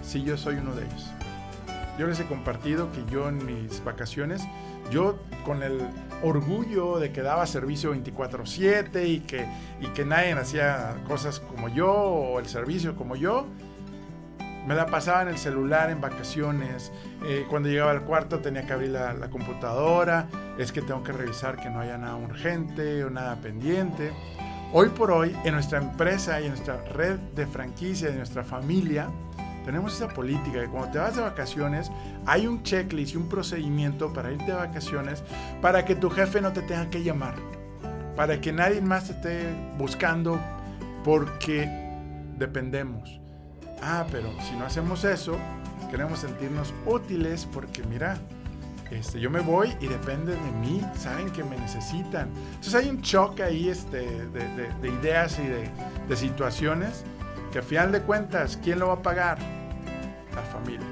si 0.02 0.24
yo 0.24 0.38
soy 0.38 0.56
uno 0.56 0.74
de 0.74 0.84
ellos. 0.88 1.12
Yo 2.00 2.08
les 2.08 2.20
he 2.20 2.26
compartido 2.26 2.92
que 2.92 3.06
yo 3.12 3.30
en 3.30 3.46
mis 3.46 3.84
vacaciones, 3.84 4.42
yo 4.90 5.20
con 5.46 5.62
el 5.62 5.82
orgullo 6.24 6.98
de 6.98 7.12
que 7.12 7.22
daba 7.22 7.46
servicio 7.46 7.94
24/7 7.94 9.08
y 9.08 9.20
que, 9.20 9.46
y 9.80 9.86
que 9.90 10.04
nadie 10.04 10.34
hacía 10.34 10.96
cosas 11.08 11.40
como 11.40 11.70
yo 11.70 11.94
o 11.94 12.40
el 12.40 12.48
servicio 12.48 12.96
como 12.96 13.16
yo, 13.16 13.46
me 14.68 14.76
la 14.76 14.86
pasaba 14.86 15.24
en 15.24 15.28
el 15.30 15.38
celular 15.38 15.90
en 15.90 16.00
vacaciones. 16.00 16.92
Eh, 17.26 17.46
cuando 17.50 17.70
llegaba 17.70 17.92
al 17.92 18.04
cuarto 18.04 18.40
tenía 18.40 18.66
que 18.66 18.74
abrir 18.74 18.92
la, 18.92 19.30
computadora. 19.30 20.28
Es 20.58 20.72
que 20.72 20.82
tengo 20.82 21.04
que 21.04 21.12
revisar 21.12 21.58
que 21.58 21.70
no 21.70 21.80
haya 21.80 21.98
nada 21.98 22.16
urgente 22.16 23.04
o 23.04 23.10
nada 23.10 23.36
pendiente. 23.38 24.12
Hoy 24.72 24.90
por 24.90 25.12
hoy, 25.12 25.36
en 25.44 25.54
nuestra 25.54 25.80
empresa 25.80 26.40
y 26.40 26.46
en 26.46 26.50
nuestra 26.50 26.78
red 26.94 27.18
de 27.36 27.46
franquicia, 27.46 28.10
de 28.10 28.16
nuestra 28.16 28.44
familia, 28.44 29.08
tenemos 29.66 29.96
esa 29.96 30.08
política 30.10 30.60
de 30.60 30.68
cuando 30.68 30.92
te 30.92 30.98
vas 30.98 31.16
de 31.16 31.22
vacaciones, 31.22 31.92
hay 32.26 32.48
un 32.48 32.64
checklist 32.64 33.14
y 33.14 33.18
un 33.18 33.30
procedimiento 33.30 34.12
para 34.12 34.32
irte 34.32 34.46
de 34.46 34.54
vacaciones 34.54 35.24
para 35.62 35.86
que 35.86 35.96
tu 35.96 36.10
jefe 36.10 36.42
no 36.42 36.54
te 36.54 36.62
tenga 36.64 36.90
que 36.90 37.04
llamar. 37.04 37.36
Para 38.16 38.42
que 38.42 38.52
nadie 38.52 38.82
más 38.82 39.06
te 39.06 39.14
esté 39.14 39.56
buscando 39.78 40.40
porque 41.04 41.70
dependemos 42.38 43.23
Ah, 43.86 44.06
pero 44.10 44.30
si 44.42 44.56
no 44.56 44.66
hacemos 44.66 45.04
eso, 45.04 45.38
queremos 45.92 46.20
sentirnos 46.20 46.74
útiles 46.86 47.46
porque 47.52 47.84
mira, 47.84 48.18
este, 48.90 49.20
yo 49.20 49.30
me 49.30 49.42
voy 49.42 49.76
y 49.82 49.88
dependen 49.88 50.42
de 50.42 50.52
mí, 50.60 50.82
saben 50.96 51.30
que 51.32 51.44
me 51.44 51.58
necesitan. 51.58 52.30
Entonces 52.46 52.76
hay 52.76 52.90
un 52.90 53.02
choque 53.02 53.44
ahí 53.44 53.68
este, 53.68 54.26
de, 54.28 54.88
ideas 54.88 55.38
y 55.38 55.48
de, 55.48 55.70
de, 56.08 56.16
situaciones 56.16 57.04
que 57.52 57.60
a 57.60 57.62
final 57.62 57.92
de 57.92 58.02
cuentas, 58.02 58.58
¿quién 58.64 58.80
lo 58.80 58.88
va 58.88 58.94
a 58.94 59.02
pagar? 59.02 59.38
La 60.34 60.42
familia 60.44 60.88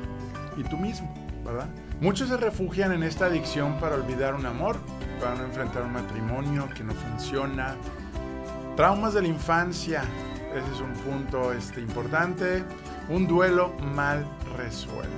y 0.57 0.63
tú 0.63 0.75
mismo, 0.75 1.13
¿verdad? 1.45 1.67
Muchos 2.01 2.27
se 2.27 2.35
refugian 2.35 2.91
en 2.91 3.03
esta 3.03 3.27
adicción 3.27 3.79
para 3.79 3.95
olvidar 3.95 4.35
un 4.35 4.45
amor 4.45 4.77
para 5.21 5.35
no 5.35 5.45
enfrentar 5.45 5.83
un 5.83 5.93
matrimonio 5.93 6.67
que 6.75 6.83
no 6.83 6.93
funciona. 6.93 7.75
Traumas 8.75 9.13
de 9.13 9.21
la 9.21 9.27
infancia, 9.27 10.03
ese 10.55 10.71
es 10.73 10.81
un 10.81 10.93
punto 10.93 11.53
este, 11.53 11.81
importante. 11.81 12.63
Un 13.09 13.27
duelo 13.27 13.73
mal 13.95 14.25
resuelto. 14.57 15.09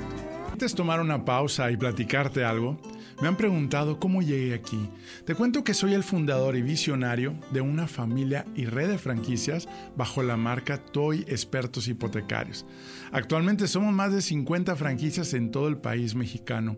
Antes 0.51 0.75
tomar 0.75 0.99
una 0.99 1.25
pausa 1.25 1.71
y 1.71 1.77
platicarte 1.77 2.45
algo, 2.45 2.79
me 3.21 3.27
han 3.27 3.37
preguntado 3.37 3.99
cómo 3.99 4.21
llegué 4.21 4.53
aquí. 4.53 4.89
Te 5.25 5.33
cuento 5.33 5.63
que 5.63 5.73
soy 5.73 5.93
el 5.93 6.03
fundador 6.03 6.55
y 6.55 6.61
visionario 6.61 7.35
de 7.51 7.61
una 7.61 7.87
familia 7.87 8.45
y 8.55 8.65
red 8.65 8.89
de 8.89 8.97
franquicias 8.97 9.67
bajo 9.95 10.21
la 10.21 10.37
marca 10.37 10.77
Toy 10.77 11.21
Expertos 11.27 11.87
Hipotecarios. 11.87 12.65
Actualmente 13.11 13.67
somos 13.67 13.93
más 13.93 14.13
de 14.13 14.21
50 14.21 14.75
franquicias 14.75 15.33
en 15.33 15.51
todo 15.51 15.67
el 15.67 15.77
país 15.77 16.15
mexicano. 16.15 16.77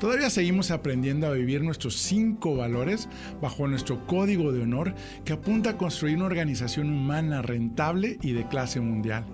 Todavía 0.00 0.30
seguimos 0.30 0.70
aprendiendo 0.70 1.26
a 1.26 1.32
vivir 1.32 1.62
nuestros 1.62 1.94
cinco 1.96 2.56
valores 2.56 3.06
bajo 3.42 3.68
nuestro 3.68 4.06
código 4.06 4.50
de 4.50 4.62
honor 4.62 4.94
que 5.26 5.34
apunta 5.34 5.70
a 5.70 5.76
construir 5.76 6.16
una 6.16 6.24
organización 6.24 6.90
humana 6.90 7.42
rentable 7.42 8.18
y 8.22 8.32
de 8.32 8.48
clase 8.48 8.80
mundial. 8.80 9.26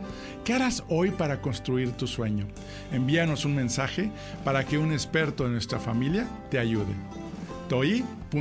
¿Qué 0.44 0.55
harás 0.55 0.83
hoy 0.88 1.12
para 1.12 1.40
construir 1.40 1.92
tu 1.92 2.09
sueño? 2.09 2.48
Envíanos 2.90 3.44
un 3.44 3.55
mensaje 3.55 4.11
para 4.44 4.66
que 4.66 4.76
un 4.76 4.90
experto 4.92 5.44
de 5.44 5.50
nuestra 5.50 5.79
familia 5.79 6.26
te 6.50 6.59
ayude 6.59 6.94
toi.com.mx. 7.68 8.40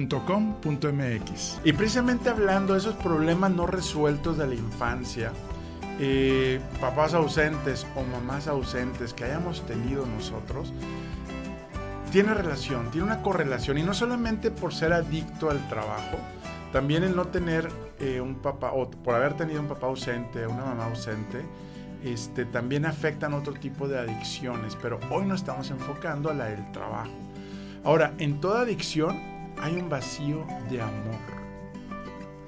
Y 1.64 1.74
precisamente 1.74 2.30
hablando 2.30 2.74
de 2.74 2.80
esos 2.80 2.96
problemas 2.96 3.52
no 3.52 3.68
resueltos 3.68 4.38
de 4.38 4.48
la 4.48 4.56
infancia, 4.56 5.32
eh, 6.00 6.60
papás 6.82 7.14
ausentes 7.14 7.86
o 7.96 8.04
mamás 8.04 8.48
ausentes 8.48 9.14
que 9.14 9.26
hayamos 9.26 9.66
tenido 9.66 10.06
nosotros, 10.06 10.74
tiene 12.15 12.34
relación, 12.34 12.91
tiene 12.91 13.08
una 13.08 13.21
correlación 13.21 13.78
y 13.78 13.84
no 13.84 13.93
solamente 13.93 14.49
por 14.49 14.73
ser 14.73 14.93
adicto 14.93 15.49
al 15.49 15.67
trabajo, 15.67 16.17
también 16.71 17.04
el 17.04 17.13
no 17.13 17.28
tener 17.28 17.67
eh, 17.99 18.21
un 18.21 18.36
papá 18.36 18.71
o 18.71 18.89
por 18.89 19.15
haber 19.15 19.36
tenido 19.36 19.60
un 19.60 19.67
papá 19.67 19.88
ausente, 19.88 20.47
una 20.47 20.63
mamá 20.63 20.86
ausente, 20.86 21.41
este, 22.06 22.45
también 22.45 22.86
afectan 22.86 23.34
otro 23.34 23.54
tipo 23.54 23.89
de 23.89 23.99
adicciones, 23.99 24.78
pero 24.82 24.97
hoy 25.12 25.25
nos 25.25 25.41
estamos 25.41 25.69
enfocando 25.71 26.30
a 26.30 26.34
la 26.34 26.45
del 26.45 26.71
trabajo. 26.71 27.12
Ahora, 27.84 28.13
en 28.17 28.39
toda 28.39 28.62
adicción 28.62 29.19
hay 29.62 29.75
un 29.75 29.89
vacío 29.89 30.47
de 30.69 30.82
amor. 30.82 31.19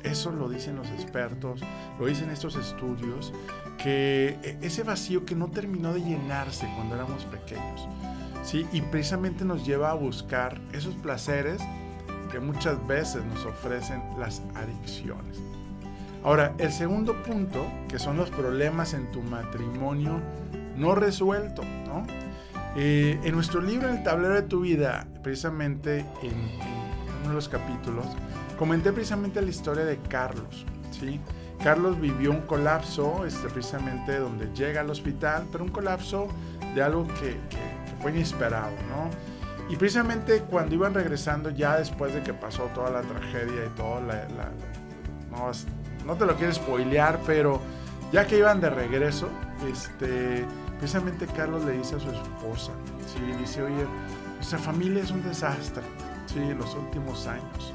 Eso 0.01 0.31
lo 0.31 0.47
dicen 0.47 0.77
los 0.77 0.87
expertos, 0.91 1.59
lo 1.99 2.05
dicen 2.05 2.29
estos 2.29 2.55
estudios, 2.55 3.33
que 3.77 4.39
e, 4.43 4.59
ese 4.61 4.83
vacío 4.83 5.25
que 5.25 5.35
no 5.35 5.49
terminó 5.49 5.91
de 5.91 5.99
llenarse 5.99 6.71
cuando 6.77 6.95
éramos 6.95 7.25
pequeños. 7.25 7.85
¿Sí? 8.47 8.65
Y 8.71 8.81
precisamente 8.81 9.43
nos 9.43 9.65
lleva 9.65 9.91
a 9.91 9.93
buscar 9.93 10.59
esos 10.71 10.95
placeres 10.95 11.61
que 12.31 12.39
muchas 12.39 12.85
veces 12.87 13.23
nos 13.25 13.45
ofrecen 13.45 14.01
las 14.17 14.41
adicciones. 14.55 15.37
Ahora, 16.23 16.53
el 16.57 16.71
segundo 16.71 17.21
punto, 17.23 17.65
que 17.89 17.99
son 17.99 18.17
los 18.17 18.29
problemas 18.29 18.93
en 18.93 19.11
tu 19.11 19.21
matrimonio 19.21 20.21
no 20.77 20.95
resuelto, 20.95 21.63
¿no? 21.85 22.05
Eh, 22.75 23.19
en 23.23 23.33
nuestro 23.33 23.61
libro 23.61 23.89
El 23.89 24.03
tablero 24.03 24.35
de 24.35 24.43
tu 24.43 24.61
vida, 24.61 25.07
precisamente 25.23 25.99
en, 26.21 26.33
uno 27.21 27.29
de 27.29 27.33
los 27.33 27.49
capítulos, 27.49 28.05
comenté 28.57 28.93
precisamente 28.93 29.41
la 29.41 29.49
historia 29.49 29.83
de 29.83 29.97
Carlos, 29.97 30.65
¿sí? 30.91 31.19
Carlos 31.63 31.99
vivió 31.99 32.31
un 32.31 32.41
colapso, 32.41 33.25
este, 33.25 33.49
precisamente 33.49 34.19
donde 34.19 34.53
llega 34.53 34.81
al 34.81 34.89
hospital, 34.89 35.47
pero 35.51 35.63
un 35.63 35.71
colapso 35.71 36.27
de 36.75 36.83
algo 36.83 37.07
que 37.19 37.35
fue 38.01 38.11
inesperado, 38.11 38.71
¿no? 38.89 39.09
Y 39.69 39.75
precisamente 39.75 40.41
cuando 40.41 40.75
iban 40.75 40.93
regresando, 40.93 41.49
ya 41.49 41.77
después 41.77 42.13
de 42.13 42.21
que 42.23 42.33
pasó 42.33 42.63
toda 42.73 42.89
la 42.89 43.01
tragedia 43.01 43.65
y 43.65 43.69
todo, 43.75 44.01
la, 44.01 44.27
no, 46.05 46.15
te 46.15 46.25
lo 46.25 46.35
quiero 46.35 46.53
spoilear, 46.53 47.19
pero 47.25 47.61
ya 48.11 48.25
que 48.25 48.37
iban 48.37 48.61
de 48.61 48.69
regreso, 48.69 49.29
este, 49.69 50.45
precisamente 50.79 51.27
Carlos 51.27 51.65
le 51.65 51.73
dice 51.73 51.95
a 51.95 51.99
su 51.99 52.09
esposa, 52.09 52.71
¿sí? 53.05 53.19
dice, 53.39 53.61
oye, 53.61 53.85
nuestra 54.35 54.57
familia 54.57 55.03
es 55.03 55.11
un 55.11 55.21
desastre, 55.23 55.83
¿sí? 56.27 56.39
en 56.39 56.57
los 56.57 56.73
últimos 56.75 57.27
años. 57.27 57.73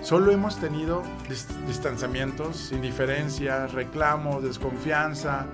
Solo 0.00 0.32
hemos 0.32 0.56
tenido 0.56 1.02
distanciamientos, 1.66 2.72
indiferencias, 2.72 3.72
reclamos, 3.72 4.42
desconfianza, 4.42 5.46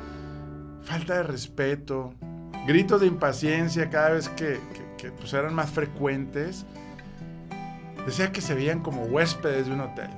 falta 0.83 1.16
de 1.16 1.22
respeto, 1.24 2.14
gritos 2.68 3.00
de 3.00 3.07
impaciencia 3.07 3.88
cada 3.88 4.11
vez 4.11 4.28
que, 4.28 4.61
pues, 5.18 5.33
eran 5.33 5.54
más 5.54 5.70
frecuentes. 5.70 6.66
Decía 8.04 8.31
que 8.31 8.42
se 8.42 8.54
veían 8.54 8.81
como 8.81 9.04
huéspedes 9.04 9.66
de 9.66 9.72
un 9.72 9.81
hotel, 9.81 10.11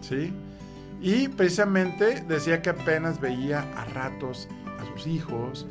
¿sí? 0.00 0.32
Y 1.02 1.28
precisamente 1.28 2.24
decía 2.26 2.62
que 2.62 2.70
apenas 2.70 3.20
veía 3.20 3.64
a 3.76 3.84
ratos 3.84 4.48
a 4.78 4.84
sus 4.86 5.06
hijos 5.06 5.66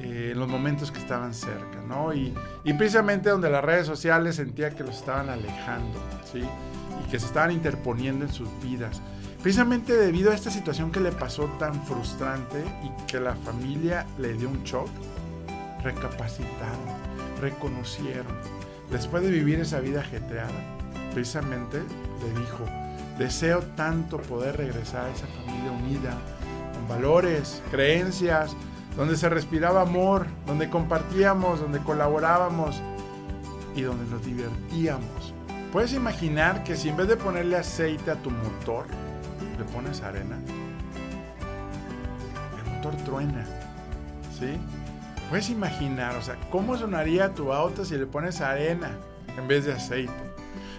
eh, 0.00 0.30
en 0.32 0.38
los 0.38 0.48
momentos 0.48 0.90
que 0.92 0.98
estaban 0.98 1.32
cerca, 1.32 1.80
¿no? 1.88 2.12
Y, 2.12 2.34
y, 2.62 2.74
precisamente 2.74 3.30
donde 3.30 3.50
las 3.50 3.64
redes 3.64 3.86
sociales 3.86 4.36
sentía 4.36 4.70
que 4.70 4.84
los 4.84 4.96
estaban 4.96 5.30
alejando, 5.30 5.98
¿sí? 6.30 6.40
Y 6.40 7.10
que 7.10 7.18
se 7.18 7.26
estaban 7.26 7.50
interponiendo 7.50 8.26
en 8.26 8.32
sus 8.32 8.48
vidas. 8.62 9.00
Precisamente 9.42 9.94
debido 9.94 10.30
a 10.30 10.34
esta 10.34 10.50
situación 10.50 10.90
que 10.90 11.00
le 11.00 11.12
pasó 11.12 11.44
tan 11.58 11.82
frustrante 11.84 12.62
y 12.82 13.06
que 13.06 13.20
la 13.20 13.34
familia 13.34 14.06
le 14.18 14.32
dio 14.34 14.48
un 14.48 14.62
shock, 14.64 14.88
recapacitaron, 15.84 16.88
reconocieron. 17.40 18.32
Después 18.90 19.22
de 19.22 19.30
vivir 19.30 19.60
esa 19.60 19.80
vida 19.80 20.00
ajetreada, 20.00 20.50
precisamente 21.12 21.78
le 21.78 22.40
dijo, 22.40 22.64
deseo 23.18 23.60
tanto 23.76 24.18
poder 24.18 24.56
regresar 24.56 25.06
a 25.06 25.10
esa 25.10 25.26
familia 25.26 25.70
unida, 25.70 26.18
con 26.72 26.88
valores, 26.88 27.62
creencias, 27.70 28.56
donde 28.96 29.16
se 29.16 29.28
respiraba 29.28 29.82
amor, 29.82 30.26
donde 30.46 30.68
compartíamos, 30.70 31.60
donde 31.60 31.80
colaborábamos 31.80 32.80
y 33.76 33.82
donde 33.82 34.08
nos 34.10 34.24
divertíamos. 34.24 35.34
¿Puedes 35.72 35.92
imaginar 35.92 36.62
que 36.62 36.76
si 36.76 36.88
en 36.88 36.96
vez 36.96 37.08
de 37.08 37.16
ponerle 37.16 37.56
aceite 37.56 38.10
a 38.10 38.14
tu 38.16 38.30
motor, 38.30 38.86
le 39.58 39.64
pones 39.64 40.00
arena? 40.02 40.38
El 42.64 42.72
motor 42.72 42.94
truena, 43.04 43.44
¿sí? 44.38 44.56
Puedes 45.30 45.50
imaginar, 45.50 46.16
o 46.16 46.22
sea, 46.22 46.36
cómo 46.50 46.76
sonaría 46.76 47.34
tu 47.34 47.52
auto 47.52 47.84
si 47.84 47.96
le 47.96 48.06
pones 48.06 48.40
arena 48.40 48.90
en 49.36 49.48
vez 49.48 49.64
de 49.64 49.72
aceite. 49.72 50.12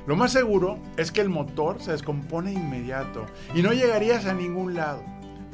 Lo 0.07 0.15
más 0.15 0.31
seguro 0.31 0.77
es 0.97 1.11
que 1.11 1.21
el 1.21 1.29
motor 1.29 1.81
se 1.81 1.91
descompone 1.91 2.53
inmediato 2.53 3.25
y 3.55 3.63
no 3.63 3.73
llegarías 3.73 4.25
a 4.25 4.33
ningún 4.33 4.75
lado. 4.75 5.03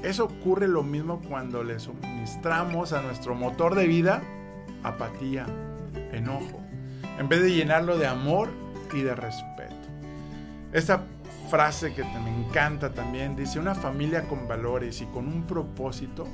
Eso 0.04 0.26
ocurre 0.26 0.68
lo 0.68 0.84
mismo 0.84 1.22
cuando 1.28 1.64
le 1.64 1.80
suministramos 1.80 2.92
a 2.92 3.02
nuestro 3.02 3.34
motor 3.34 3.76
de 3.76 3.88
vida 3.88 4.22
apatía, 4.84 5.46
enojo, 6.12 6.60
en 7.20 7.30
vez 7.30 7.42
de 7.42 7.54
llenarlo 7.54 7.98
de 7.98 8.08
amor 8.08 8.50
y 8.94 9.02
de 9.02 9.16
respeto. 9.16 9.76
Esta 10.74 11.04
frase 11.50 11.94
que 11.94 12.04
me 12.04 12.46
encanta 12.46 12.94
también 12.94 13.36
dice, 13.36 13.60
una 13.60 13.76
familia 13.76 14.24
con 14.24 14.48
valores 14.48 15.02
y 15.02 15.06
con 15.06 15.28
un 15.28 15.44
propósito 15.44 16.26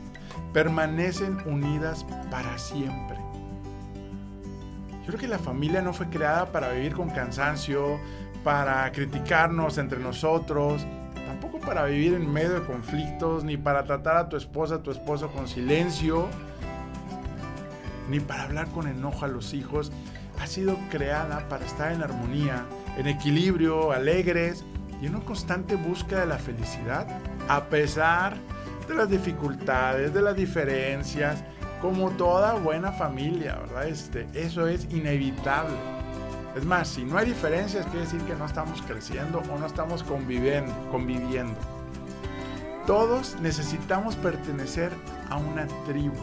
permanecen 0.53 1.37
unidas 1.45 2.05
para 2.31 2.57
siempre. 2.57 3.17
Yo 5.01 5.13
creo 5.13 5.19
que 5.19 5.27
la 5.27 5.39
familia 5.39 5.81
no 5.81 5.93
fue 5.93 6.09
creada 6.09 6.51
para 6.51 6.71
vivir 6.71 6.93
con 6.93 7.09
cansancio, 7.09 7.99
para 8.43 8.91
criticarnos 8.91 9.77
entre 9.77 9.99
nosotros, 9.99 10.85
tampoco 11.25 11.59
para 11.59 11.85
vivir 11.85 12.13
en 12.13 12.31
medio 12.31 12.59
de 12.59 12.65
conflictos, 12.65 13.43
ni 13.43 13.57
para 13.57 13.85
tratar 13.85 14.17
a 14.17 14.29
tu 14.29 14.35
esposa, 14.35 14.75
a 14.75 14.83
tu 14.83 14.91
esposo 14.91 15.29
con 15.29 15.47
silencio, 15.47 16.27
ni 18.09 18.19
para 18.19 18.43
hablar 18.43 18.67
con 18.67 18.87
enojo 18.87 19.25
a 19.25 19.27
los 19.27 19.53
hijos. 19.53 19.91
Ha 20.41 20.47
sido 20.47 20.77
creada 20.89 21.47
para 21.49 21.65
estar 21.65 21.91
en 21.91 22.03
armonía, 22.03 22.65
en 22.97 23.07
equilibrio, 23.07 23.91
alegres 23.91 24.63
y 25.01 25.05
en 25.05 25.15
una 25.15 25.25
constante 25.25 25.75
búsqueda 25.75 26.21
de 26.21 26.27
la 26.27 26.37
felicidad, 26.37 27.07
a 27.47 27.65
pesar 27.65 28.35
de 28.87 28.95
las 28.95 29.09
dificultades, 29.09 30.13
de 30.13 30.21
las 30.21 30.35
diferencias, 30.35 31.43
como 31.81 32.11
toda 32.11 32.55
buena 32.55 32.91
familia, 32.91 33.55
¿verdad? 33.55 33.87
Este, 33.87 34.27
eso 34.33 34.67
es 34.67 34.85
inevitable. 34.91 35.75
Es 36.55 36.65
más, 36.65 36.87
si 36.87 37.03
no 37.03 37.17
hay 37.17 37.27
diferencias, 37.27 37.85
quiere 37.85 38.05
decir 38.05 38.21
que 38.21 38.33
no 38.35 38.45
estamos 38.45 38.81
creciendo 38.81 39.43
o 39.51 39.59
no 39.59 39.67
estamos 39.67 40.03
conviviendo. 40.03 40.73
conviviendo. 40.89 41.59
Todos 42.87 43.37
necesitamos 43.41 44.15
pertenecer 44.15 44.91
a 45.29 45.37
una 45.37 45.67
tribu. 45.85 46.15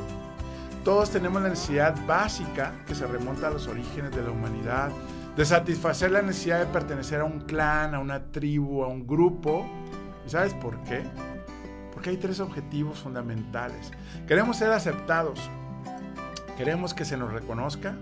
todos 0.83 1.11
tenemos 1.11 1.40
la 1.40 1.48
necesidad 1.48 1.94
básica 2.07 2.72
que 2.87 2.94
se 2.94 3.07
remonta 3.07 3.48
a 3.48 3.50
los 3.50 3.68
orígenes 3.68 4.14
de 4.14 4.22
la 4.22 4.31
humanidad, 4.31 4.90
de 5.35 5.44
satisfacer 5.44 6.11
la 6.11 6.20
necesidad 6.20 6.59
de 6.59 6.66
pertenecer 6.66 7.20
a 7.20 7.24
un 7.24 7.40
clan, 7.40 7.94
a 7.94 8.00
una 8.00 8.24
tribu, 8.31 8.85
a 8.85 8.88
un 8.88 9.07
grupo. 9.07 9.66
¿Y 10.27 10.31
sabes 10.31 10.53
por 10.55 10.83
qué? 10.85 11.03
Porque 12.05 12.17
hay 12.17 12.23
tres 12.23 12.40
objetivos 12.40 12.99
fundamentales. 12.99 13.90
Queremos 14.29 14.59
ser 14.59 14.71
aceptados, 14.73 15.40
queremos 16.59 16.93
que 16.93 17.07
se 17.07 17.17
nos 17.17 17.33
reconozca 17.33 17.97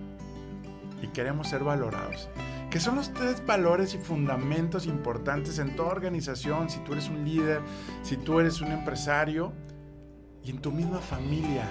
y 1.00 1.06
queremos 1.06 1.46
ser 1.46 1.62
valorados. 1.62 2.28
Que 2.68 2.80
son 2.80 2.96
los 2.96 3.14
tres 3.14 3.46
valores 3.46 3.94
y 3.94 3.98
fundamentos 3.98 4.86
importantes 4.86 5.60
en 5.60 5.76
toda 5.76 5.90
organización, 5.90 6.68
si 6.68 6.80
tú 6.80 6.94
eres 6.94 7.08
un 7.10 7.24
líder, 7.24 7.60
si 8.02 8.16
tú 8.16 8.40
eres 8.40 8.60
un 8.60 8.72
empresario 8.72 9.52
y 10.42 10.50
en 10.50 10.58
tu 10.58 10.72
misma 10.72 10.98
familia 10.98 11.62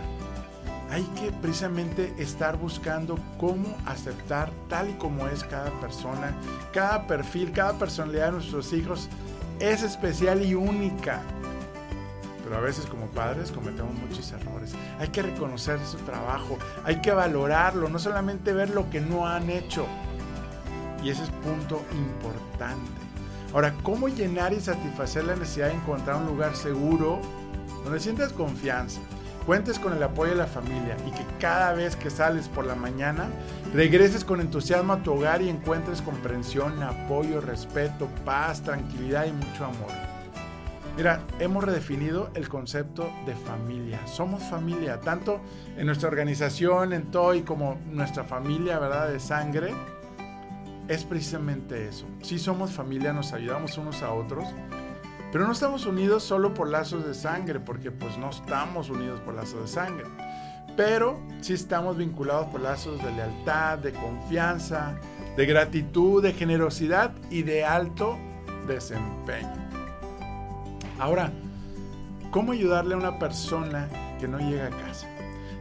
hay 0.89 1.04
que 1.20 1.34
precisamente 1.34 2.13
estar 2.17 2.56
buscando 2.56 3.20
cómo 3.38 3.76
aceptar 3.86 4.54
tal 4.70 4.89
y 4.89 4.94
como 4.94 5.28
es 5.28 5.44
cada 5.44 5.70
persona, 5.82 6.34
cada 6.72 7.08
perfil, 7.08 7.52
cada 7.52 7.74
personalidad 7.74 8.28
de 8.28 8.32
nuestros 8.32 8.72
hijos 8.72 9.10
es 9.60 9.84
especial 9.84 10.46
y 10.46 10.56
única. 10.56 11.22
Pero 12.52 12.64
a 12.64 12.66
veces 12.66 12.86
como 12.86 13.06
padres 13.06 13.50
cometemos 13.50 13.94
muchos 13.94 14.30
errores. 14.34 14.74
Hay 15.00 15.08
que 15.08 15.22
reconocer 15.22 15.80
su 15.86 15.96
trabajo, 16.00 16.60
hay 16.84 17.00
que 17.00 17.14
valorarlo, 17.14 17.88
no 17.88 17.98
solamente 17.98 18.52
ver 18.52 18.72
lo 18.72 18.90
que 18.90 19.00
no 19.00 19.26
han 19.26 19.50
hecho. 19.50 19.86
Y 21.02 21.12
ese 21.12 21.24
es 21.24 21.30
punto 21.30 21.82
importante. 21.94 22.92
Ahora, 23.54 23.74
¿cómo 23.84 24.10
llenar 24.10 24.52
y 24.52 24.60
satisfacer 24.60 25.24
la 25.24 25.38
necesidad 25.38 25.68
de 25.68 25.76
encontrar 25.76 26.18
un 26.18 26.26
lugar 26.26 26.54
seguro 26.58 27.22
donde 27.86 28.02
sientas 28.02 28.34
confianza? 28.34 29.00
cuentes 29.46 29.80
con 29.80 29.94
el 29.94 30.04
apoyo 30.04 30.32
de 30.32 30.38
la 30.38 30.46
familia 30.46 30.98
y 31.08 31.12
que 31.12 31.26
cada 31.40 31.74
vez 31.74 31.96
que 31.96 32.12
sales 32.12 32.48
por 32.48 32.64
la 32.66 32.76
mañana 32.76 33.28
regreses 33.74 34.24
con 34.24 34.40
entusiasmo 34.40 34.94
a 34.94 35.04
tu 35.04 35.14
hogar 35.14 35.42
y 35.42 35.50
encuentres 35.50 36.02
comprensión, 36.02 36.84
apoyo, 36.84 37.42
respeto, 37.42 38.08
paz, 38.24 38.62
tranquilidad 38.62 39.26
y 39.26 39.32
mucho 39.32 39.66
amor. 39.66 40.11
Mira, 40.97 41.25
hemos 41.39 41.63
redefinido 41.63 42.30
el 42.36 42.49
concepto 42.49 43.12
de 43.25 43.36
familia. 43.36 44.06
Somos 44.08 44.43
familia, 44.43 44.99
tanto 44.99 45.41
en 45.77 45.86
nuestra 45.86 46.10
organización, 46.10 46.93
en 46.93 47.12
TOY, 47.12 47.41
como 47.43 47.80
nuestra 47.89 48.23
familia, 48.23 48.77
¿verdad? 48.77 49.10
De 49.10 49.19
sangre. 49.19 49.73
Es 50.88 51.06
precisamente 51.06 51.88
eso. 51.88 52.06
Si 52.21 52.38
somos 52.38 52.71
familia, 52.71 53.13
nos 53.13 53.32
ayudamos 53.32 53.77
unos 53.77 54.04
a 54.04 54.12
otros 54.12 54.47
pero 55.32 55.45
no 55.45 55.54
estamos 55.54 55.86
unidos 55.86 56.23
solo 56.23 56.54
por 56.54 56.69
lazos 56.69 57.06
de 57.08 57.13
sangre, 57.13 57.60
porque 57.60 57.89
pues 57.89 58.17
no 58.17 58.30
estamos 58.30 58.89
unidos 58.89 59.21
por 59.21 59.34
lazos 59.34 59.62
de 59.62 59.67
sangre. 59.67 60.06
Pero 60.75 61.21
sí 61.39 61.54
estamos 61.54 61.97
vinculados 61.97 62.47
por 62.47 62.62
lazos 62.62 63.01
de 63.01 63.12
lealtad, 63.12 63.80
de 63.80 63.93
confianza, 63.93 64.97
de 65.38 65.45
gratitud, 65.45 66.21
de 66.21 66.34
generosidad 66.34 67.13
y 67.30 67.43
de 67.43 67.63
alto 67.63 68.17
desempeño. 68.67 69.71
Ahora, 71.02 71.32
¿cómo 72.30 72.52
ayudarle 72.52 72.94
a 72.94 72.98
una 72.98 73.18
persona 73.18 73.90
que 74.20 74.28
no 74.28 74.38
llega 74.38 74.68
a 74.68 74.70
casa? 74.70 75.08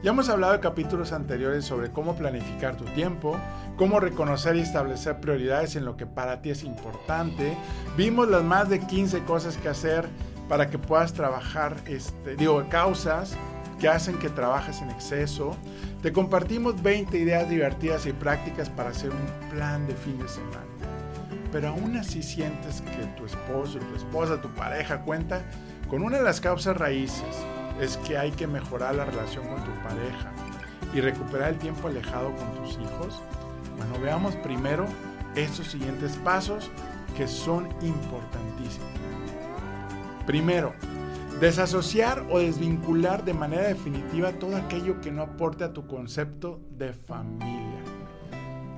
Ya 0.02 0.10
hemos 0.10 0.28
hablado 0.28 0.54
en 0.54 0.60
capítulos 0.60 1.12
anteriores 1.12 1.64
sobre 1.64 1.90
cómo 1.90 2.14
planificar 2.14 2.76
tu 2.76 2.84
tiempo, 2.84 3.38
cómo 3.78 4.00
reconocer 4.00 4.56
y 4.56 4.60
establecer 4.60 5.18
prioridades 5.18 5.76
en 5.76 5.86
lo 5.86 5.96
que 5.96 6.04
para 6.04 6.42
ti 6.42 6.50
es 6.50 6.62
importante. 6.62 7.56
Vimos 7.96 8.28
las 8.28 8.42
más 8.42 8.68
de 8.68 8.80
15 8.80 9.24
cosas 9.24 9.56
que 9.56 9.70
hacer 9.70 10.06
para 10.46 10.68
que 10.68 10.76
puedas 10.78 11.14
trabajar, 11.14 11.74
este, 11.86 12.36
digo, 12.36 12.62
causas 12.68 13.34
que 13.78 13.88
hacen 13.88 14.18
que 14.18 14.28
trabajes 14.28 14.82
en 14.82 14.90
exceso. 14.90 15.56
Te 16.02 16.12
compartimos 16.12 16.82
20 16.82 17.16
ideas 17.16 17.48
divertidas 17.48 18.04
y 18.04 18.12
prácticas 18.12 18.68
para 18.68 18.90
hacer 18.90 19.08
un 19.08 19.48
plan 19.48 19.86
de 19.86 19.94
fin 19.94 20.18
de 20.18 20.28
semana. 20.28 20.69
Pero 21.52 21.68
aún 21.68 21.96
así 21.96 22.22
sientes 22.22 22.80
que 22.82 23.06
tu 23.16 23.26
esposo, 23.26 23.78
tu 23.78 23.96
esposa, 23.96 24.40
tu 24.40 24.48
pareja 24.50 25.02
cuenta 25.02 25.42
con 25.88 26.02
una 26.02 26.18
de 26.18 26.22
las 26.22 26.40
causas 26.40 26.76
raíces 26.76 27.24
es 27.80 27.96
que 27.98 28.16
hay 28.16 28.30
que 28.30 28.46
mejorar 28.46 28.94
la 28.94 29.04
relación 29.04 29.46
con 29.48 29.64
tu 29.64 29.72
pareja 29.82 30.32
y 30.94 31.00
recuperar 31.00 31.50
el 31.50 31.58
tiempo 31.58 31.88
alejado 31.88 32.34
con 32.36 32.54
tus 32.54 32.74
hijos? 32.74 33.22
Bueno, 33.76 33.98
veamos 34.00 34.36
primero 34.36 34.86
estos 35.34 35.68
siguientes 35.68 36.16
pasos 36.18 36.70
que 37.16 37.26
son 37.26 37.68
importantísimos. 37.82 38.88
Primero, 40.26 40.74
desasociar 41.40 42.26
o 42.30 42.38
desvincular 42.38 43.24
de 43.24 43.34
manera 43.34 43.62
definitiva 43.62 44.32
todo 44.32 44.56
aquello 44.56 45.00
que 45.00 45.10
no 45.10 45.22
aporte 45.22 45.64
a 45.64 45.72
tu 45.72 45.86
concepto 45.86 46.60
de 46.70 46.92
familia. 46.92 47.79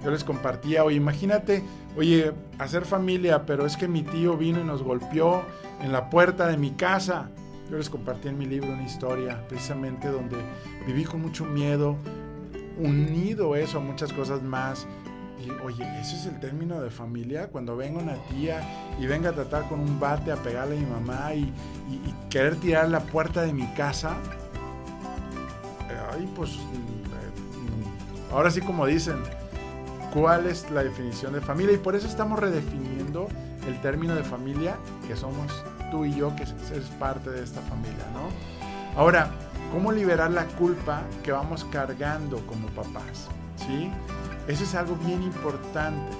Yo 0.05 0.11
les 0.11 0.25
compartía, 0.25 0.85
oye, 0.85 0.97
imagínate, 0.97 1.63
oye, 1.97 2.33
hacer 2.59 2.85
familia, 2.85 3.47
pero 3.47 3.67
es 3.67 3.77
que 3.77 3.87
mi 3.87 4.03
tío 4.03 4.37
vino 4.37 4.61
y 4.61 4.65
nos 4.65 4.83
golpeó 4.83 5.43
en 5.81 5.93
la 5.93 6.11
puerta 6.11 6.49
de 6.49 6.57
mi 6.57 6.73
casa. 6.73 7.31
Yo 7.71 7.79
les 7.79 7.89
compartí 7.89 8.29
en 8.29 8.37
mi 8.37 8.47
libro 8.47 8.73
una 8.73 8.83
historia 8.83 9.47
precisamente 9.49 10.09
donde 10.09 10.37
viví 10.87 11.05
con 11.05 11.23
mucho 11.23 11.45
miedo, 11.45 11.97
unido 12.79 13.55
eso 13.55 13.79
a 13.79 13.81
muchas 13.81 14.13
cosas 14.13 14.43
más. 14.43 14.87
Y 15.45 15.51
oye, 15.65 15.85
ese 16.01 16.17
es 16.17 16.27
el 16.27 16.39
término 16.39 16.81
de 16.81 16.91
familia. 16.91 17.49
Cuando 17.49 17.77
venga 17.77 18.01
una 18.01 18.15
tía 18.29 18.61
y 19.01 19.07
venga 19.07 19.31
a 19.31 19.33
tratar 19.33 19.69
con 19.69 19.81
un 19.81 19.99
bate 19.99 20.31
a 20.31 20.37
pegarle 20.37 20.77
a 20.77 20.81
mi 20.81 20.87
mamá 20.87 21.35
y, 21.35 21.53
querer 22.31 22.57
tirar 22.57 22.89
la 22.89 23.01
puerta 23.01 23.43
de 23.43 23.53
mi 23.53 23.67
casa. 23.75 24.17
Ay, 26.13 26.31
pues. 26.35 26.51
Mm, 26.57 28.33
ahora 28.33 28.51
sí, 28.51 28.61
como 28.61 28.87
dicen, 28.87 29.17
¿cuál 30.13 30.47
es 30.47 30.71
la 30.71 30.83
definición 30.83 31.33
de 31.33 31.41
familia? 31.41 31.75
Y 31.75 31.79
por 31.79 31.97
eso 31.97 32.07
estamos 32.07 32.39
redefiniendo 32.39 33.29
el 33.67 33.81
término 33.81 34.15
de 34.15 34.25
familia 34.25 34.77
que 35.07 35.17
somos 35.17 35.53
tú 35.91 36.05
y 36.05 36.15
yo 36.15 36.35
que 36.37 36.43
eres 36.43 36.89
parte 36.99 37.31
de 37.31 37.43
esta 37.43 37.61
familia, 37.63 38.05
¿no? 38.13 38.29
Ahora, 38.99 39.31
¿cómo 39.73 39.93
liberar 39.93 40.31
la 40.31 40.47
culpa 40.47 41.03
que 41.23 41.33
vamos 41.33 41.65
cargando 41.65 42.39
como 42.47 42.69
papás? 42.69 43.29
¿Sí? 43.57 43.91
Eso 44.49 44.65
es 44.65 44.75
algo 44.75 44.97
bien 44.97 45.23
importante. 45.23 46.13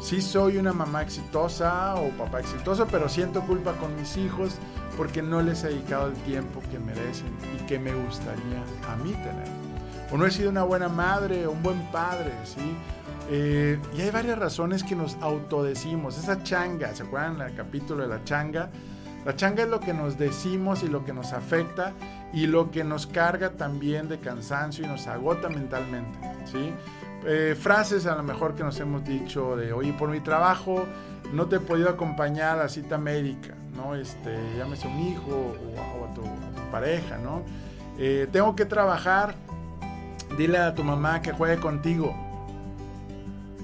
Sí 0.00 0.20
soy 0.20 0.58
una 0.58 0.72
mamá 0.72 1.02
exitosa 1.02 1.94
o 1.96 2.10
papá 2.10 2.40
exitoso, 2.40 2.86
pero 2.90 3.08
siento 3.08 3.42
culpa 3.42 3.72
con 3.74 3.94
mis 3.96 4.16
hijos 4.16 4.56
porque 4.96 5.22
no 5.22 5.42
les 5.42 5.64
he 5.64 5.68
dedicado 5.68 6.08
el 6.08 6.14
tiempo 6.22 6.60
que 6.70 6.78
merecen 6.78 7.28
y 7.54 7.66
que 7.66 7.78
me 7.78 7.92
gustaría 7.94 8.62
a 8.88 8.96
mí 8.96 9.12
tener. 9.12 9.65
O 10.12 10.16
no 10.16 10.26
he 10.26 10.30
sido 10.30 10.50
una 10.50 10.62
buena 10.62 10.88
madre 10.88 11.46
o 11.46 11.52
un 11.52 11.62
buen 11.62 11.82
padre, 11.90 12.32
¿sí? 12.44 12.76
Eh, 13.28 13.78
y 13.96 14.02
hay 14.02 14.10
varias 14.10 14.38
razones 14.38 14.84
que 14.84 14.94
nos 14.94 15.16
autodecimos. 15.20 16.16
Esa 16.16 16.42
changa, 16.42 16.94
¿se 16.94 17.02
acuerdan 17.02 17.38
del 17.38 17.54
capítulo 17.56 18.02
de 18.02 18.08
la 18.08 18.22
changa? 18.24 18.70
La 19.24 19.34
changa 19.34 19.64
es 19.64 19.68
lo 19.68 19.80
que 19.80 19.92
nos 19.92 20.16
decimos 20.16 20.84
y 20.84 20.88
lo 20.88 21.04
que 21.04 21.12
nos 21.12 21.32
afecta 21.32 21.92
y 22.32 22.46
lo 22.46 22.70
que 22.70 22.84
nos 22.84 23.08
carga 23.08 23.50
también 23.50 24.08
de 24.08 24.20
cansancio 24.20 24.84
y 24.84 24.88
nos 24.88 25.08
agota 25.08 25.48
mentalmente, 25.48 26.18
¿sí? 26.44 26.72
Eh, 27.24 27.56
frases 27.58 28.06
a 28.06 28.14
lo 28.14 28.22
mejor 28.22 28.54
que 28.54 28.62
nos 28.62 28.78
hemos 28.78 29.04
dicho 29.04 29.56
de, 29.56 29.72
oye, 29.72 29.92
por 29.92 30.08
mi 30.10 30.20
trabajo 30.20 30.86
no 31.32 31.46
te 31.46 31.56
he 31.56 31.60
podido 31.60 31.88
acompañar 31.88 32.56
a 32.58 32.62
la 32.62 32.68
cita 32.68 32.98
médica, 32.98 33.54
¿no? 33.74 33.96
Este, 33.96 34.36
llámese 34.56 34.86
a 34.86 34.90
un 34.90 35.00
hijo 35.00 35.56
o, 35.76 36.04
a, 36.04 36.14
tu, 36.14 36.22
pareja, 36.70 37.18
¿no? 37.18 37.42
Eh, 37.98 38.28
tengo 38.30 38.54
que 38.54 38.64
trabajar, 38.64 39.34
dile 40.36 40.58
a 40.58 40.74
tu 40.74 40.84
mamá 40.84 41.22
que 41.22 41.32
juegue 41.32 41.58
contigo. 41.58 42.14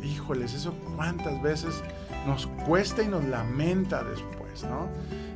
Híjoles, 0.03 0.55
eso 0.55 0.75
cuántas 0.97 1.41
veces 1.43 1.83
nos 2.27 2.47
cuesta 2.67 3.03
y 3.03 3.09
nos 3.09 3.25
lamenta 3.25 4.03
después, 4.03 4.65
¿no? 4.65 4.89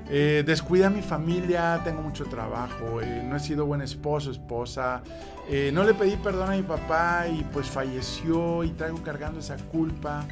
Eh, 0.08 0.44
descuida 0.46 0.86
a 0.86 0.90
mi 0.90 1.02
familia, 1.02 1.80
tengo 1.82 2.00
mucho 2.00 2.26
trabajo, 2.26 3.00
eh, 3.00 3.24
no 3.28 3.36
he 3.36 3.40
sido 3.40 3.66
buen 3.66 3.80
esposo, 3.80 4.30
esposa, 4.30 5.02
eh, 5.48 5.70
no 5.74 5.82
le 5.82 5.94
pedí 5.94 6.16
perdón 6.16 6.52
a 6.52 6.56
mi 6.56 6.62
papá 6.62 7.26
y 7.26 7.42
pues 7.52 7.66
falleció 7.66 8.62
y 8.62 8.70
traigo 8.70 9.02
cargando 9.02 9.40
esa 9.40 9.56
culpa. 9.56 10.24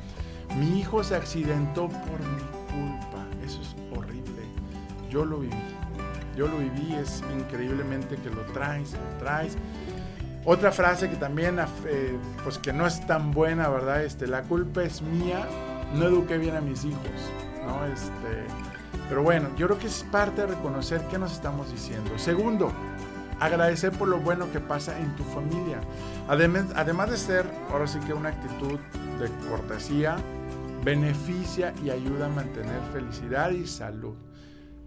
Mi 0.56 0.78
hijo 0.78 1.02
se 1.02 1.16
accidentó 1.16 1.88
por 1.88 2.20
mi 2.20 2.40
culpa, 2.70 3.24
eso 3.44 3.60
es 3.62 3.74
horrible. 3.96 4.42
Yo 5.10 5.24
lo 5.24 5.38
viví, 5.38 5.56
yo 6.36 6.46
lo 6.46 6.58
viví, 6.58 6.94
es 6.94 7.24
increíblemente 7.36 8.14
que 8.16 8.30
lo 8.30 8.42
traes, 8.52 8.92
lo 8.92 9.18
traes. 9.18 9.56
Otra 10.46 10.72
frase 10.72 11.08
que 11.08 11.16
también, 11.16 11.58
pues 12.42 12.58
que 12.58 12.72
no 12.72 12.86
es 12.86 13.06
tan 13.06 13.30
buena, 13.30 13.68
¿verdad? 13.68 14.04
Este, 14.04 14.26
la 14.26 14.42
culpa 14.42 14.82
es 14.82 15.00
mía, 15.00 15.46
no 15.94 16.06
eduqué 16.06 16.36
bien 16.36 16.54
a 16.54 16.60
mis 16.60 16.84
hijos, 16.84 17.00
¿no? 17.66 17.86
Este, 17.86 18.44
pero 19.08 19.22
bueno, 19.22 19.48
yo 19.56 19.66
creo 19.68 19.78
que 19.78 19.86
es 19.86 20.04
parte 20.10 20.42
de 20.42 20.48
reconocer 20.48 21.00
qué 21.10 21.18
nos 21.18 21.32
estamos 21.32 21.70
diciendo. 21.72 22.18
Segundo, 22.18 22.72
agradecer 23.40 23.92
por 23.92 24.08
lo 24.08 24.18
bueno 24.18 24.52
que 24.52 24.60
pasa 24.60 24.98
en 24.98 25.16
tu 25.16 25.24
familia. 25.24 25.80
Además, 26.28 26.66
además 26.74 27.10
de 27.10 27.16
ser, 27.16 27.46
ahora 27.70 27.86
sí 27.86 27.98
que 28.00 28.12
una 28.12 28.28
actitud 28.28 28.78
de 29.18 29.30
cortesía, 29.48 30.16
beneficia 30.84 31.72
y 31.82 31.88
ayuda 31.88 32.26
a 32.26 32.28
mantener 32.28 32.80
felicidad 32.92 33.50
y 33.50 33.66
salud. 33.66 34.14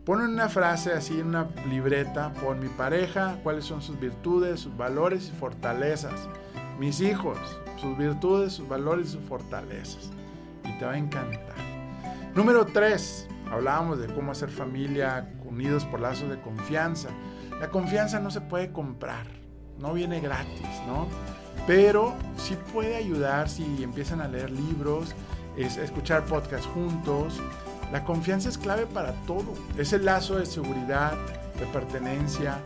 Pon 0.08 0.22
una 0.22 0.48
frase 0.48 0.94
así 0.94 1.20
en 1.20 1.28
una 1.28 1.50
libreta, 1.70 2.32
pon 2.36 2.62
mi 2.62 2.70
pareja, 2.70 3.38
cuáles 3.44 3.66
son 3.66 3.82
sus 3.82 4.00
virtudes, 4.00 4.62
sus 4.62 4.78
valores 4.78 5.28
y 5.28 5.32
fortalezas. 5.38 6.30
Mis 6.80 7.02
hijos, 7.02 7.38
sus 7.76 7.98
virtudes, 7.98 8.54
sus 8.54 8.70
valores 8.70 9.10
y 9.10 9.12
sus 9.12 9.26
fortalezas. 9.26 10.10
Y 10.64 10.78
te 10.80 10.86
va 10.86 10.94
a 10.94 10.98
encantar. 10.98 11.58
Número 12.34 12.66
3. 12.68 13.28
Hablábamos 13.52 14.00
de 14.00 14.08
cómo 14.08 14.32
hacer 14.32 14.50
familia 14.50 15.30
unidos 15.44 15.84
por 15.84 16.00
lazos 16.00 16.30
de 16.30 16.40
confianza. 16.40 17.10
La 17.60 17.70
confianza 17.70 18.22
no 18.22 18.32
se 18.32 18.40
puede 18.40 18.72
comprar, 18.72 19.28
no 19.78 19.94
viene 19.94 20.22
gratis, 20.22 20.68
¿no? 20.88 21.10
Pero 21.68 22.16
sí 22.38 22.58
puede 22.72 22.96
ayudar 22.96 23.50
si 23.50 23.84
empiezan 23.84 24.22
a 24.22 24.30
leer 24.30 24.52
libros, 24.52 25.14
es 25.58 25.76
escuchar 25.76 26.24
podcasts 26.24 26.68
juntos. 26.68 27.42
La 27.92 28.04
confianza 28.04 28.50
es 28.50 28.58
clave 28.58 28.86
para 28.86 29.14
todo. 29.26 29.54
Es 29.78 29.94
el 29.94 30.06
lazo 30.06 30.38
de 30.38 30.46
seguridad, 30.46 31.14
de 31.60 31.66
pertenencia, 31.68 32.60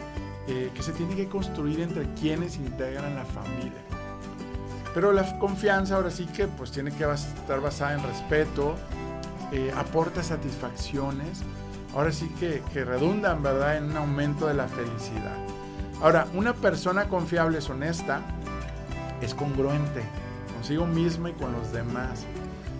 eh, 0.47 0.71
que 0.73 0.83
se 0.83 0.91
tiene 0.91 1.15
que 1.15 1.27
construir 1.27 1.81
entre 1.81 2.05
quienes 2.13 2.57
integran 2.57 3.15
la 3.15 3.25
familia. 3.25 3.81
Pero 4.93 5.13
la 5.13 5.37
confianza 5.39 5.95
ahora 5.95 6.11
sí 6.11 6.25
que 6.25 6.47
pues 6.47 6.71
tiene 6.71 6.91
que 6.91 7.09
estar 7.09 7.61
basada 7.61 7.93
en 7.93 8.03
respeto, 8.03 8.75
eh, 9.51 9.71
aporta 9.75 10.23
satisfacciones, 10.23 11.43
ahora 11.95 12.11
sí 12.11 12.29
que, 12.39 12.61
que 12.73 12.83
redundan, 12.83 13.41
¿verdad?, 13.41 13.77
en 13.77 13.91
un 13.91 13.97
aumento 13.97 14.47
de 14.47 14.55
la 14.55 14.67
felicidad. 14.67 15.37
Ahora, 16.01 16.27
una 16.33 16.53
persona 16.53 17.07
confiable 17.07 17.59
es 17.59 17.69
honesta, 17.69 18.21
es 19.21 19.33
congruente 19.33 20.03
consigo 20.61 20.85
misma 20.85 21.31
y 21.31 21.33
con 21.33 21.51
los 21.53 21.71
demás. 21.73 22.23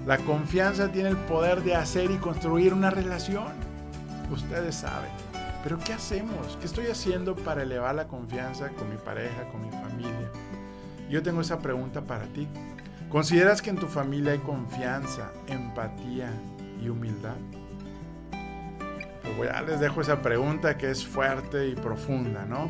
La 0.06 0.18
confianza 0.18 0.92
tiene 0.92 1.10
el 1.10 1.18
poder 1.18 1.62
de 1.62 1.76
hacer 1.76 2.10
y 2.10 2.18
construir 2.18 2.74
una 2.74 2.90
relación. 2.90 3.54
Ustedes 4.32 4.76
saben. 4.76 5.12
Pero 5.64 5.78
¿qué 5.78 5.94
hacemos? 5.94 6.58
¿Qué 6.60 6.66
estoy 6.66 6.88
haciendo 6.88 7.36
para 7.36 7.62
elevar 7.62 7.94
la 7.94 8.08
confianza 8.08 8.70
con 8.70 8.90
mi 8.90 8.98
pareja, 8.98 9.48
con 9.52 9.62
mi 9.62 9.70
familia? 9.70 10.32
Yo 11.08 11.22
tengo 11.22 11.42
esa 11.42 11.60
pregunta 11.60 12.02
para 12.02 12.26
ti. 12.26 12.48
¿Consideras 13.10 13.62
que 13.62 13.70
en 13.70 13.76
tu 13.76 13.88
familia 13.88 14.32
hay 14.32 14.40
confianza, 14.40 15.32
empatía 15.48 16.32
y 16.82 16.90
humildad? 16.90 17.36
Pues 19.38 19.52
ya 19.52 19.62
les 19.62 19.80
dejo 19.80 20.02
esa 20.02 20.22
pregunta 20.22 20.78
que 20.78 20.90
es 20.90 21.06
fuerte 21.06 21.68
y 21.68 21.76
profunda, 21.76 22.44
¿no? 22.46 22.70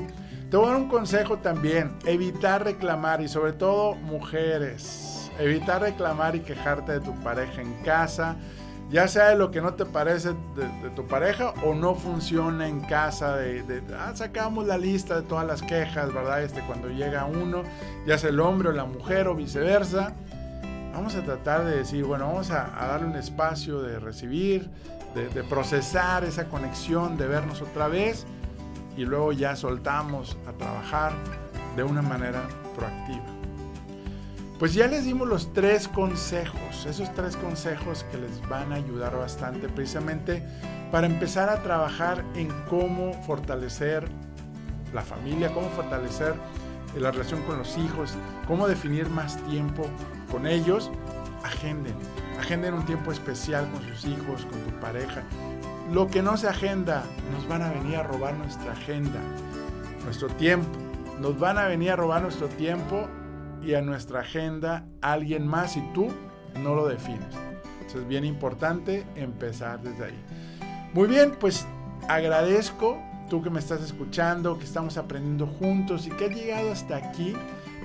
Te 0.49 0.57
voy 0.57 0.65
a 0.65 0.71
dar 0.71 0.81
un 0.81 0.89
consejo 0.89 1.37
también, 1.37 1.93
evitar 2.05 2.65
reclamar 2.65 3.21
y 3.21 3.29
sobre 3.29 3.53
todo 3.53 3.95
mujeres, 3.95 5.10
evitar 5.39 5.81
reclamar 5.81 6.35
y 6.35 6.41
quejarte 6.41 6.93
de 6.93 6.99
tu 6.99 7.13
pareja 7.21 7.61
en 7.61 7.73
casa, 7.83 8.35
ya 8.89 9.07
sea 9.07 9.29
de 9.29 9.37
lo 9.37 9.51
que 9.51 9.61
no 9.61 9.73
te 9.73 9.85
parece 9.85 10.29
de, 10.29 10.89
tu 10.95 11.07
pareja 11.07 11.53
o 11.65 11.73
no 11.73 11.95
funciona 11.95 12.67
en 12.67 12.81
casa, 12.81 13.37
de, 13.37 13.81
ah, 13.97 14.11
sacamos 14.13 14.67
la 14.67 14.77
lista 14.77 15.15
de 15.15 15.21
todas 15.21 15.47
las 15.47 15.61
quejas, 15.61 16.13
¿verdad? 16.13 16.43
Este, 16.43 16.61
cuando 16.61 16.89
llega 16.89 17.25
uno, 17.25 17.63
ya 18.05 18.17
sea 18.17 18.29
el 18.29 18.39
hombre 18.39 18.69
o 18.69 18.71
la 18.73 18.85
mujer 18.85 19.27
o 19.27 19.35
viceversa, 19.35 20.13
vamos 20.93 21.15
a 21.15 21.23
tratar 21.23 21.63
de 21.63 21.77
decir, 21.77 22.03
bueno, 22.03 22.27
vamos 22.27 22.51
a, 22.51 22.83
a 22.83 22.87
darle 22.87 23.07
un 23.07 23.15
espacio 23.15 23.81
de 23.81 23.99
recibir, 23.99 24.69
de 25.15 25.43
procesar 25.43 26.23
esa 26.23 26.45
conexión, 26.45 27.17
de 27.17 27.27
vernos 27.27 27.61
otra 27.61 27.89
vez 27.89 28.25
y 28.97 29.05
luego 29.05 29.31
ya 29.31 29.55
soltamos 29.55 30.37
a 30.47 30.53
trabajar 30.53 31.13
de 31.75 31.83
una 31.83 32.01
manera 32.01 32.41
proactiva. 32.75 33.30
Pues 34.61 34.75
ya 34.75 34.85
les 34.85 35.05
dimos 35.05 35.27
los 35.27 35.53
tres 35.53 35.87
consejos, 35.87 36.85
esos 36.85 37.11
tres 37.15 37.35
consejos 37.35 38.05
que 38.11 38.19
les 38.19 38.47
van 38.47 38.71
a 38.71 38.75
ayudar 38.75 39.17
bastante 39.17 39.67
precisamente 39.67 40.43
para 40.91 41.07
empezar 41.07 41.49
a 41.49 41.63
trabajar 41.63 42.23
en 42.35 42.49
cómo 42.69 43.11
fortalecer 43.23 44.07
la 44.93 45.01
familia, 45.01 45.51
cómo 45.51 45.67
fortalecer 45.69 46.35
la 46.95 47.09
relación 47.09 47.41
con 47.41 47.57
los 47.57 47.75
hijos, 47.75 48.13
cómo 48.47 48.67
definir 48.67 49.09
más 49.09 49.43
tiempo 49.45 49.87
con 50.31 50.45
ellos. 50.45 50.91
Agenden, 51.43 51.95
agenden 52.39 52.75
un 52.75 52.85
tiempo 52.85 53.11
especial 53.11 53.67
con 53.71 53.81
sus 53.81 54.05
hijos, 54.05 54.45
con 54.45 54.59
tu 54.59 54.79
pareja. 54.79 55.23
Lo 55.91 56.05
que 56.05 56.21
no 56.21 56.37
se 56.37 56.47
agenda, 56.47 57.03
nos 57.33 57.47
van 57.47 57.63
a 57.63 57.71
venir 57.71 57.95
a 57.95 58.03
robar 58.03 58.35
nuestra 58.35 58.73
agenda, 58.73 59.21
nuestro 60.03 60.27
tiempo. 60.27 60.69
Nos 61.19 61.39
van 61.39 61.57
a 61.57 61.65
venir 61.65 61.89
a 61.89 61.95
robar 61.95 62.21
nuestro 62.21 62.47
tiempo 62.47 63.07
y 63.63 63.73
a 63.73 63.81
nuestra 63.81 64.21
agenda 64.21 64.85
alguien 65.01 65.47
más 65.47 65.77
y 65.77 65.81
tú 65.93 66.09
no 66.61 66.75
lo 66.75 66.87
defines. 66.87 67.33
Entonces 67.79 68.01
es 68.01 68.07
bien 68.07 68.25
importante 68.25 69.05
empezar 69.15 69.81
desde 69.81 70.05
ahí. 70.05 70.23
Muy 70.93 71.07
bien, 71.07 71.35
pues 71.39 71.67
agradezco 72.07 73.01
tú 73.29 73.41
que 73.41 73.49
me 73.49 73.59
estás 73.59 73.81
escuchando, 73.81 74.57
que 74.57 74.65
estamos 74.65 74.97
aprendiendo 74.97 75.47
juntos 75.47 76.05
y 76.07 76.09
que 76.09 76.25
has 76.25 76.31
llegado 76.31 76.71
hasta 76.71 76.97
aquí 76.97 77.33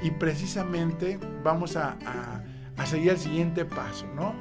y 0.03 0.11
precisamente 0.11 1.19
vamos 1.43 1.77
a, 1.77 1.97
a, 2.77 2.87
seguir 2.87 3.13
el 3.13 3.19
siguiente 3.19 3.65
paso, 3.65 4.07
¿no? 4.15 4.35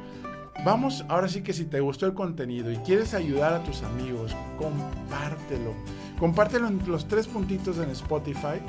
Vamos, 0.63 1.05
ahora 1.09 1.27
sí 1.27 1.41
que 1.41 1.53
si 1.53 1.65
te 1.65 1.79
gustó 1.79 2.05
el 2.05 2.13
contenido 2.13 2.71
y 2.71 2.77
quieres 2.77 3.13
ayudar 3.13 3.53
a 3.53 3.63
tus 3.63 3.83
amigos, 3.83 4.35
compártelo. 4.57 5.73
Compártelo 6.19 6.67
en 6.67 6.81
los 6.87 7.07
tres 7.07 7.27
puntitos 7.27 7.77
en 7.77 7.89
Spotify 7.91 8.61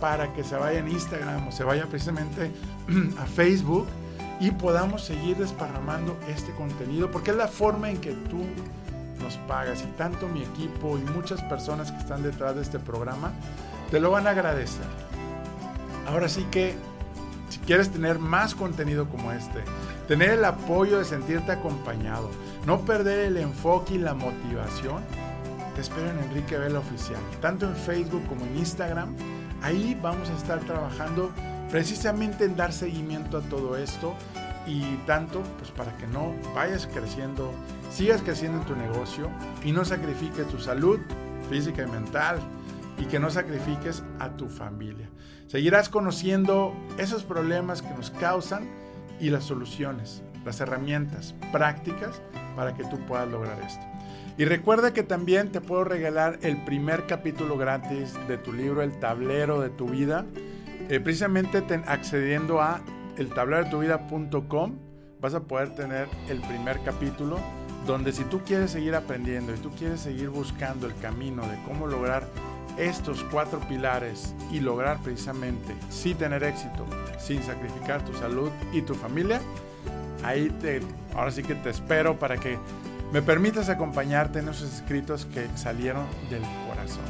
para 0.00 0.32
que 0.32 0.44
se 0.44 0.56
vaya 0.56 0.78
en 0.78 0.88
Instagram 0.88 1.48
o 1.48 1.52
se 1.52 1.64
vaya 1.64 1.86
precisamente 1.86 2.50
a 3.18 3.26
Facebook 3.26 3.86
y 4.40 4.50
podamos 4.52 5.04
seguir 5.04 5.36
desparramando 5.36 6.16
este 6.28 6.52
contenido 6.52 7.10
porque 7.10 7.30
es 7.32 7.36
la 7.36 7.48
forma 7.48 7.90
en 7.90 7.98
que 7.98 8.12
tú 8.12 8.44
nos 9.22 9.36
pagas 9.48 9.82
y 9.82 9.86
tanto 9.96 10.28
mi 10.28 10.42
equipo 10.42 10.96
y 10.98 11.02
muchas 11.10 11.42
personas 11.42 11.90
que 11.90 11.98
están 11.98 12.22
detrás 12.22 12.54
de 12.54 12.62
este 12.62 12.78
programa 12.78 13.32
te 13.90 14.00
lo 14.00 14.10
van 14.10 14.26
a 14.26 14.30
agradecer. 14.30 14.86
Ahora 16.06 16.28
sí 16.28 16.46
que 16.50 16.74
si 17.48 17.58
quieres 17.60 17.90
tener 17.90 18.18
más 18.18 18.54
contenido 18.54 19.08
como 19.08 19.32
este, 19.32 19.62
tener 20.06 20.30
el 20.30 20.44
apoyo 20.44 20.98
de 20.98 21.04
sentirte 21.04 21.52
acompañado, 21.52 22.30
no 22.66 22.80
perder 22.82 23.20
el 23.20 23.36
enfoque 23.38 23.94
y 23.94 23.98
la 23.98 24.14
motivación, 24.14 25.02
te 25.74 25.80
espero 25.80 26.10
en 26.10 26.18
Enrique 26.18 26.58
Vela 26.58 26.80
Oficial, 26.80 27.20
tanto 27.40 27.66
en 27.66 27.74
Facebook 27.74 28.26
como 28.28 28.44
en 28.44 28.58
Instagram. 28.58 29.14
Ahí 29.62 29.98
vamos 30.00 30.28
a 30.30 30.36
estar 30.36 30.60
trabajando 30.60 31.30
precisamente 31.70 32.44
en 32.44 32.56
dar 32.56 32.72
seguimiento 32.72 33.38
a 33.38 33.40
todo 33.42 33.76
esto 33.76 34.14
y 34.66 34.96
tanto 35.06 35.42
pues 35.58 35.70
para 35.70 35.96
que 35.96 36.06
no 36.06 36.34
vayas 36.54 36.86
creciendo, 36.86 37.52
sigas 37.90 38.22
creciendo 38.22 38.60
en 38.60 38.66
tu 38.66 38.76
negocio 38.76 39.30
y 39.64 39.72
no 39.72 39.84
sacrifiques 39.84 40.46
tu 40.48 40.58
salud 40.58 41.00
física 41.48 41.82
y 41.82 41.86
mental 41.86 42.38
y 42.98 43.06
que 43.06 43.18
no 43.18 43.30
sacrifiques 43.30 44.02
a 44.18 44.30
tu 44.30 44.48
familia. 44.48 45.08
Seguirás 45.46 45.88
conociendo 45.88 46.74
esos 46.98 47.24
problemas 47.24 47.80
que 47.80 47.94
nos 47.94 48.10
causan 48.10 48.68
y 49.20 49.30
las 49.30 49.44
soluciones, 49.44 50.22
las 50.44 50.60
herramientas 50.60 51.34
prácticas 51.52 52.20
para 52.54 52.74
que 52.74 52.84
tú 52.84 52.98
puedas 53.06 53.28
lograr 53.28 53.58
esto. 53.62 53.84
Y 54.38 54.44
recuerda 54.44 54.92
que 54.92 55.02
también 55.02 55.50
te 55.50 55.60
puedo 55.60 55.82
regalar 55.82 56.38
el 56.42 56.64
primer 56.64 57.06
capítulo 57.06 57.58
gratis 57.58 58.14
de 58.28 58.38
tu 58.38 58.52
libro 58.52 58.82
El 58.82 58.92
tablero 59.00 59.60
de 59.60 59.68
tu 59.68 59.88
vida. 59.88 60.26
Eh, 60.88 61.00
precisamente 61.00 61.60
accediendo 61.86 62.62
a 62.62 62.80
eltablerodetuvida.com 63.16 64.76
vas 65.20 65.34
a 65.34 65.40
poder 65.40 65.74
tener 65.74 66.06
el 66.28 66.40
primer 66.42 66.80
capítulo 66.84 67.40
donde 67.84 68.12
si 68.12 68.22
tú 68.24 68.40
quieres 68.44 68.70
seguir 68.70 68.94
aprendiendo 68.94 69.52
y 69.52 69.58
tú 69.58 69.70
quieres 69.70 70.02
seguir 70.02 70.28
buscando 70.28 70.86
el 70.86 70.96
camino 71.00 71.42
de 71.42 71.58
cómo 71.66 71.88
lograr 71.88 72.22
estos 72.76 73.24
cuatro 73.24 73.58
pilares 73.68 74.36
y 74.52 74.60
lograr 74.60 75.02
precisamente 75.02 75.74
sí 75.88 76.14
tener 76.14 76.44
éxito 76.44 76.86
sin 77.18 77.42
sacrificar 77.42 78.04
tu 78.04 78.14
salud 78.14 78.50
y 78.72 78.82
tu 78.82 78.94
familia, 78.94 79.40
ahí 80.22 80.48
te, 80.60 80.80
ahora 81.16 81.32
sí 81.32 81.42
que 81.42 81.56
te 81.56 81.70
espero 81.70 82.16
para 82.20 82.36
que 82.36 82.56
me 83.12 83.22
permitas 83.22 83.68
acompañarte 83.68 84.40
en 84.40 84.48
esos 84.48 84.72
escritos 84.72 85.26
que 85.26 85.48
salieron 85.56 86.06
del 86.30 86.42
corazón. 86.68 87.04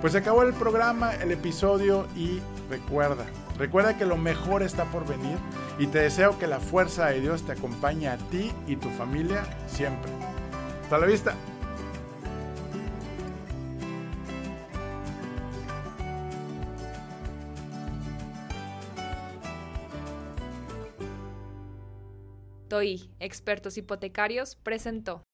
Pues 0.00 0.12
se 0.12 0.18
acabó 0.18 0.42
el 0.42 0.52
programa, 0.52 1.14
el 1.14 1.30
episodio 1.30 2.06
y 2.16 2.40
recuerda, 2.68 3.24
recuerda 3.58 3.96
que 3.96 4.04
lo 4.04 4.16
mejor 4.16 4.62
está 4.62 4.84
por 4.86 5.06
venir 5.06 5.38
y 5.78 5.86
te 5.86 6.00
deseo 6.00 6.38
que 6.38 6.46
la 6.46 6.60
fuerza 6.60 7.06
de 7.06 7.20
Dios 7.20 7.42
te 7.44 7.52
acompañe 7.52 8.08
a 8.08 8.18
ti 8.18 8.52
y 8.66 8.76
tu 8.76 8.90
familia 8.90 9.44
siempre. 9.68 10.10
Hasta 10.82 10.98
la 10.98 11.06
vista. 11.06 11.34
TOI, 22.68 23.10
Expertos 23.20 23.78
Hipotecarios, 23.78 24.56
presentó. 24.56 25.24